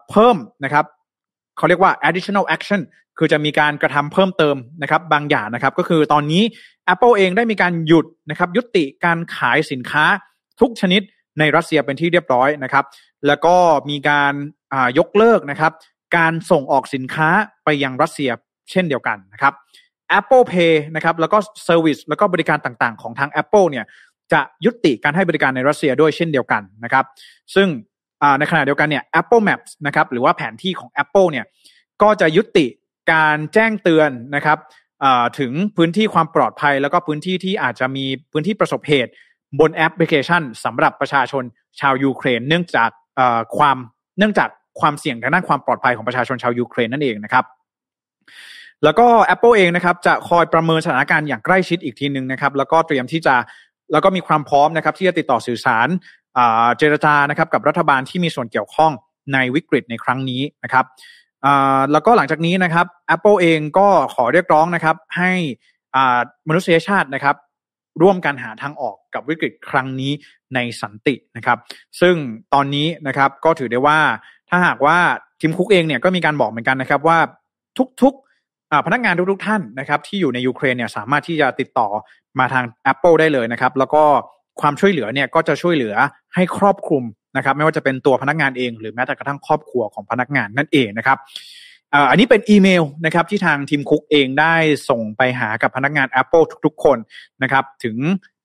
[0.09, 0.85] เพิ่มนะครับ
[1.57, 2.81] เขาเรียกว่า additional action
[3.17, 6.43] คือจะมีการกระทำเพิ่มเติมนะครับบางอย่างนะครับ ก็คือตอนนี้
[6.93, 10.05] Apple เองได้มีการหยุดนะครับยุติการขายสินค้า
[10.61, 11.01] ทุกชนิด
[11.39, 12.85] ในรัสเซียเป็นที่เรียบร้อยนะครับ
[13.27, 13.55] แล้วก็
[13.89, 14.33] มีการ
[14.99, 15.71] ยกเลิกนะครับ
[16.17, 17.29] การส่งออกสินค้า
[17.65, 18.31] ไปยังรัสเซีย
[18.71, 19.53] เช่นเดียวกันนะครับ
[20.19, 23.85] Apple Pay นะครับแล้วก็ service แล้วก็บริการต่างๆ ของทาง Apple เนี่ย
[24.33, 27.05] จะยุติการให้บริการในรัสเซียด้วยเช่นเดียวกันนะครับ
[27.55, 27.67] ซึ่ง
[28.39, 31.45] ในขณะเดียวกันเนี่ย Apple Maps นะครับหรือว่าแผนที่ของ Apple เนี่ย
[32.01, 32.65] ก็จะยุติ
[33.13, 34.59] การแจ้งเตือนนะครับ
[35.39, 39.11] ถึงพื้นที่ความปลอดภัย แล้วก็พื้นที่ที่อาจจะมีพื้นที่ประสบเหตุ
[39.59, 41.43] บนแอปพลิเคชันสำหรับประชาชน
[41.79, 42.89] ชาวยูเครน เนื่องจาก
[43.57, 43.77] ความ
[44.17, 44.49] เนื่องจาก
[44.79, 47.45] ความเสี่ยงทางด้านความปลอดภัยของประชาชนชาวยูเครนนั่นเองนะครับ
[48.83, 53.35] แล้วก็ Apple เองนะครับจะคอยประเมินสถานการณ์อย่างใกล้ชิดอีกทีหนึ่งนะครับแล้วก็เตรียมที่จะ
[53.91, 55.87] แล้วก็มีความพร้อมนะครับที่จะติดต่อสื่อสาร
[56.77, 58.91] เจรจานะครับกับรัฐบาลที่มีส่วนเกี่ยวข้อง
[59.33, 60.85] ในวิกฤตในครั้งนี้นะครับ
[61.91, 62.85] แล้วก็หลังจากนี้นะครับ
[63.15, 65.31] Apple เองก็ขอเรียกร้องนะครับให้
[66.47, 67.35] มนุษยชาตินะครับ
[68.01, 70.11] ร่วมกันหาทางออกกับวิกฤตครั้งนี้
[70.55, 71.57] ในสันตินะครับ
[72.01, 72.15] ซึ่ง
[72.53, 73.99] ตอนนี้นะครับก็ถือได้ว่า
[74.49, 74.97] ถ้าหากว่า
[75.39, 77.17] ทีมคุกเองเนี่ยก็มีการบอกเหมือนกันนะครับว่า
[78.01, 81.87] ทุกๆพนักงานทุกๆท่านนะครับ ที่อยู่ในยูเครนเนี่ยสามารถที่จะติดต่อ
[82.39, 84.03] มาทาง Apple ได้เลยนะครับ แล้วก็
[84.61, 85.95] ความช่วยเหลือเนี่ยก็จะช่วยเหลือ
[86.35, 87.03] ให้ครอบคลุม
[87.37, 91.17] นะครับ ไม่ว่าจะเป็นตัวพนักงานเองหรือแม้แต่กระทั่งครอบครัวของพนักงานนั่นเองนะครับ
[92.09, 94.55] อันนี้เป็นอีเมลนะครับที่ทางทีมคุกเองได้
[94.89, 96.97] ส่งไปหากับพนักงาน Apple ทุกๆ คน
[97.43, 97.97] นะครับถึง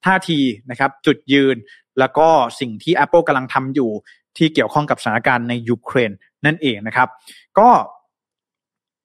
[0.05, 0.39] ท่าที
[0.71, 1.57] นะครับจุดยืน
[1.99, 2.29] แล้วก็
[2.61, 3.91] สิ่งที่ Apple กำลังทำอยู่
[4.37, 6.13] ที่เกี่ยวข้องกับสถานการณ์ในยูเครน
[6.47, 7.09] นั่นเองนะครับ
[7.59, 7.69] ก็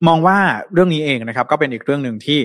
[0.08, 0.38] มองว่า
[0.74, 2.39] เรื่องนี้เองนะครับ ก็เป็นอีกเรื่องหนึ่งที่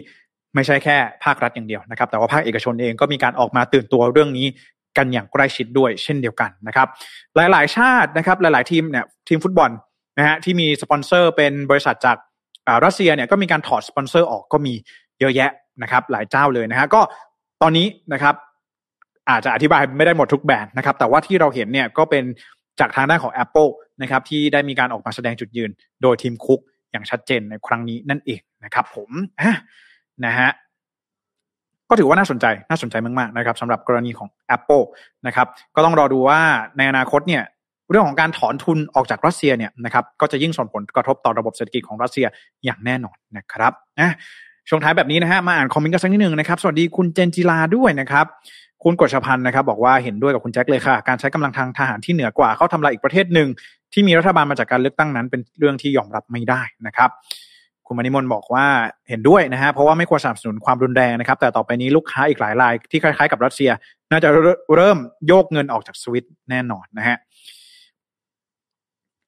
[0.55, 4.47] ไม่ใช่แค่ภาครัฐอย่างเดียวนะครับ แต่ว่าภาคเอกชนเองก็มีการออกมาตื่นตัวเรื่องนี้
[4.97, 6.89] กันอย่างใกล้ชิดด้วยเช่นเดียวกันนะครับ
[7.37, 9.71] หลายๆ ชาตินะครับ หลาย ๆ ทีมเนี่ยทีมฟุตบอล
[10.19, 12.17] นะฮะที่มีสปอนเซอร์เป็นบริษัทจาก
[12.85, 14.75] รัสเซียเนี่ยก็มีการถอดสปอนเซอร์ออกก็มี
[15.21, 15.51] เยอะแยะ
[15.83, 17.01] นะครับ หลายเจ้าเลยนะฮะก็
[17.63, 18.35] ตอนนี้นะครับ
[19.31, 22.25] อาจจะอธิบายไม่ได้หมดทุกแบรนด์นะครับ แต่ว่าที่เราเห็นเนี่ยก็เป็น
[22.81, 23.71] จากทางด้านของ Apple
[24.03, 25.71] นะครับ ที่ได้มีการออกมาแสดงจุดยืน
[26.03, 26.61] โดยทีมคุก
[26.91, 29.11] อย่างชัดเจนในครั้งนี้นั่นเองนะครับ ผม
[30.27, 30.51] นะฮะ
[31.89, 34.85] ก็ถือว่าน่าสนใจน่าสนใจมากๆนะครับสำหรับกรณีของ Apple
[35.27, 36.41] นะครับ ก็ต้องรอดูว่า
[36.77, 37.43] ในอนาคตเนี่ย
[37.91, 42.27] เรื่องของการถอนทุนออกจากรัสเซียเนี่ยนะครับก็จะยิ่งส่งผลกระทบต่อระบบเศรษฐกิจของรัสเซีย
[42.65, 44.13] อย่างแน่นอนนะครับนะ
[44.69, 48.27] ช่วงท้ายแบบนี้นะฮะมาอ่านคอมเมนต์กันสักนิดหนึ่งนะครับสวัสดีคุณเจนจิลาด้วยนะครับ
[48.83, 53.49] คุณกฤษพันธ์นะครับบอกว่าเห็นด้วยกับคุณแจ็คเลยค่ะ การใช้กำลังทางทหารที่เหนือกว่า เข้าทำลายอีกประเทศหนึ่ง
[53.93, 57.11] ที่มีรัฐบาลมาจากการเลือกตั้งนั้นเป็นเรื่องที่ยอมรับไม่ได้นะครับ
[57.87, 58.67] คุณมณิมนบอกว่า
[59.09, 63.71] เห็นด้วยนะฮะเพราะว่าไม่ควรสนับสนุนความรุนแรงนะครับ แต่ต่อไปนี้ลูกค้าอีกหลายรายที่คล้ายๆกับรัสเซีย
[64.11, 64.29] น่าจะ
[64.77, 67.17] เริ่มโยกเงินออกจากสวิตแน่นอนนะฮะ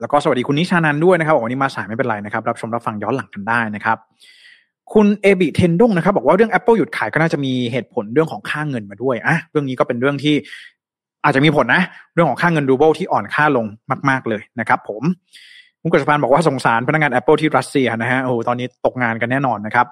[0.00, 3.98] แล้วก็สวัสดีคุณนิชานันด้วยนะครับบอกวันนี้มาสายไม่เป็นไรนะครับ รับชมรับฟังย้อนหลังกันได้นะครับ
[4.92, 10.34] คุณเอบิเทนดงนะครับ บอกว่าเรื่อง Apple หยุดขายก็น่าจะมีเหตุผลเรื่องของค่าเงินมาด้วยอะเรื่องนี้ก็เป็นเรื่องที่
[11.24, 11.82] อาจจะมีผลนะ
[12.14, 13.66] เรื่องของค่าเงินรูเบิลที่อ่อนค่าลง
[14.08, 15.02] มาก ๆเลยนะครับผม
[15.82, 19.86] คุณกฤษพันธ์บอกว่าสงสารพนักงาน Apple ที่รัสเซียนะฮะโอ้ตอนนี้ตกงานกันแน่นอนนะครับ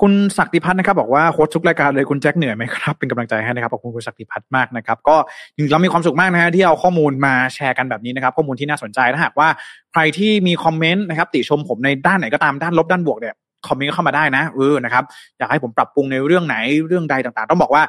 [0.00, 5.16] คุณศักดิพัฒน์นะครับบอกว่าโค้ชทุกรายการเลยคุณแจ็คเหนื่อยไหมครับเป็นกำลังใจให้นะครับขอบคุณคุณศักดิพัฒน์มากนะครับก็
[5.54, 9.48] จริงเรามีความสุขมากนะฮะที่เอาข้อมูลมาแชร์กันแบบนี้นะครับข้อมูลที่น่าสนใจถ้าหากว่า
[9.92, 13.34] ใครที่มีคอมเมนต์นะครับติชมผมในด้านไหนก็ตามด้านลบด้านบวกเนี่ย
[13.68, 15.04] คอมเมนต์เข้ามาได้นะเออนะครับ
[15.38, 17.82] อยากให้ผมปรับปรุงในเรื่องไหนเรื่องใดต่างๆ ต้องบอกว่า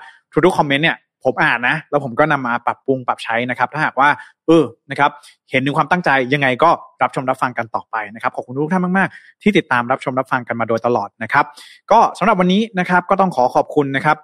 [0.46, 4.10] ทุกๆคอมเมนต์เนี่ย ผมอ่านนะ แล้วผมก็นำมาปรับปรุงปรับใช้นะครับ ถ้าหากว่า
[4.48, 5.12] เออนะครับ
[5.52, 6.70] เห็นถึงความตั้งใจยังไงก็
[7.02, 11.46] รับชมรับฟังกันต่อไปนะครับขอบคุณทุกท่านมาก ๆ ที่ติดตามรับชมรับฟังกันมาโดยตลอดนะครับ
[11.92, 14.18] ก็สำหรับวันนี้นะครับก็ต้องขอขอบคุณนะครับ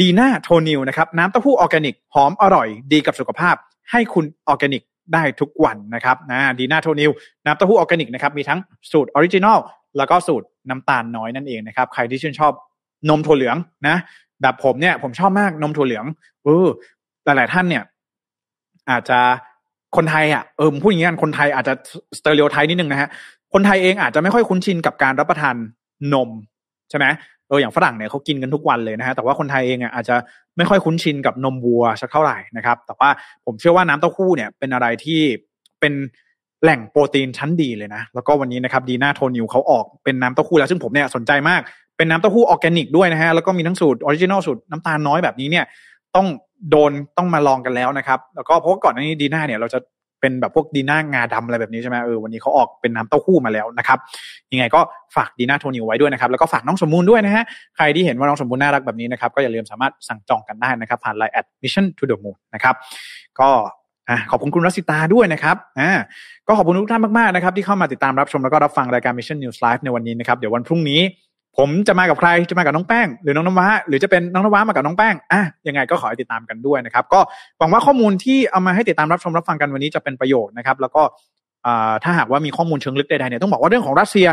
[0.00, 3.54] ดีน่าโทนิวนะครับน้ำเต้าหู้ออร์แกนิกหอมอร่อยดีกับสุขภาพ
[3.90, 4.82] ให้คุณออร์แกนิก
[5.12, 7.10] ได้ทุกวันนะครับนะดีน่าโทนิว
[7.44, 8.60] น้ำเต้าหู้ออร์แกนิกนะครับมีทั้ง
[8.92, 9.58] สูตร original
[9.96, 12.52] แล้วก็สูตรน้ำตาลน้อยนั่นเองนะครับ ใครที่ชื่นชอบ
[13.08, 13.56] นมถั่วเหลือง
[13.88, 13.96] นะ
[14.42, 16.06] แบบผมเนี่ยผมชอบมากนมถั่วเหลือง
[16.44, 16.66] เออ
[17.24, 17.84] หลายๆท่านเนี่ย
[18.90, 19.18] อาจจะ
[19.96, 21.74] คนไทยอะเออพูดอย่างนี้กันคนไทยอาจจะ
[22.18, 23.08] stereotype นิดนึงนะฮะ
[23.54, 25.54] คนไทยเองอาจจะไม่ค่อยคุ้นชินกับการรับประทาน
[26.14, 26.30] นม
[26.90, 27.06] ใช่ไหม
[27.48, 30.16] เอออย่างฝรั่งเนี่ยเขากินกันทุกวันเลยนะฮะแต่ว่าคนไทยเองอะอาจจะ
[30.56, 33.10] ไม่ค่อยคุ้นชินกับนมวัวสักเท่าไหร่นะครับ แต่ว่า
[33.44, 35.20] ผมเชื่อว่าน้ำเต้าหู้เนี่ยเป็นอะไรที่
[35.80, 35.94] เป็น
[36.62, 41.60] แหล่งโปรตีนชั้นดีเลยนะ แล้วก็วันนี้นะครับดีน่าโทนิวเขาออกเป็นน้ำเต้าหู้แล้ว ซึ่งผมเนี่ยสนใจมาก
[41.98, 45.64] เป็นน้ำเต้าหู้ออร์แกนิกด้วยนะฮะแล้วก็มีทั้งสูตร original สูตรน้ำตาลน้อยแบบนี้เนี่ย
[46.16, 46.26] ต้อง
[46.70, 49.78] โดนต้องมาลองกันแล้วนะครับแล้วก็เพราะก่อนหน้านี้ดีน่าเนี่ยเราจะ
[50.20, 53.98] เป็นแบบพวกดีน่างาดำอะไรแบบนี้ใช่ไหมเออวันนี้เขาออกเป็นน้ำเต้าหู้มาแล้วนะครับ
[54.52, 54.80] ยังไงก็
[55.16, 57.44] ฝากดีน่าโทนิวไว้ด้วยนะครับแล้วก็ฝากน้องสมมูลด้วยนะฮะ
[57.76, 62.74] ใครที่เห็นว่าน้องสมมูลน่ารักแบบนี้นะครับก็อย่าลืมสามารถสั่งจองกันได้นะครับผ่านไลน์ at mission to the moon นะครับ
[63.40, 63.48] ก็
[64.30, 65.90] ขอบคุณคุณรัสิตาด้วยนะครับอ่า
[66.46, 71.00] ก็ขอบคุณทุกท่านมากๆนะครับที่เข้ามาติดตามรับชมแล้วก็รับฟังรายการ Mission News Live ในวันนี้นะครับเดี๋ยววันพรุ่งนี้
[71.56, 77.20] ผมจะมากับใครจะมากับน้องแป้ง หรือน้องน้ำว้าหรือจะเป็นน้องน้ำว้ามากับน้องแป้งอะยังไงก็ขอให้ติดตามกันด้วยนะครับ ก็
[77.58, 81.02] หวังว่าข้อมูลที่เอามาให้ติดตามรับชมรับฟังกันวันนี้จะเป็นประโยชน์นะครับ แล้วก็
[82.04, 84.28] ถ้าหากว่ามีข้อมูลเชิงลึกใดๆเนี่ยต้องบอกว่าเรื่องของรัสเซีย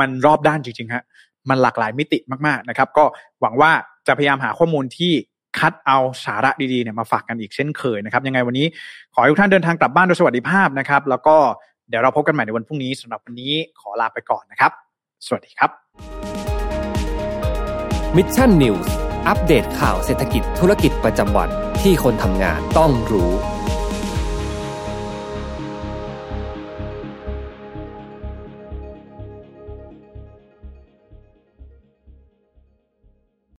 [0.00, 1.02] มันรอบด้านจริงๆฮะ
[1.48, 3.04] มันหลากหลายมิติมากๆนะครับ ก็
[3.40, 3.70] หวังว่า
[4.06, 5.12] จะพยายามหาข้อมูลที่
[5.58, 8.66] คัดเอาสาระดีๆเนี่ยมาฝากกันอีกเช่นเคยนะครับยังไงวันนี้
[9.14, 11.36] ขอให้ทุกท่านเดินทางกลับบ้านโดยสวัสดิภาพนะครับ แล้วก็
[11.88, 14.72] เดี๋ยวเราพบกันใหม่ในวันพรุ่งนี้สำหรับวันนี้ขอลาไปก่อนนะครับ
[15.26, 15.70] สวัสดีครับ
[18.16, 18.94] Mission News
[19.28, 21.48] อัปเดตข่าวเศรษฐกิจธุรกิจประจำวัน
[21.82, 23.30] ที่คนทำงานต้องรู้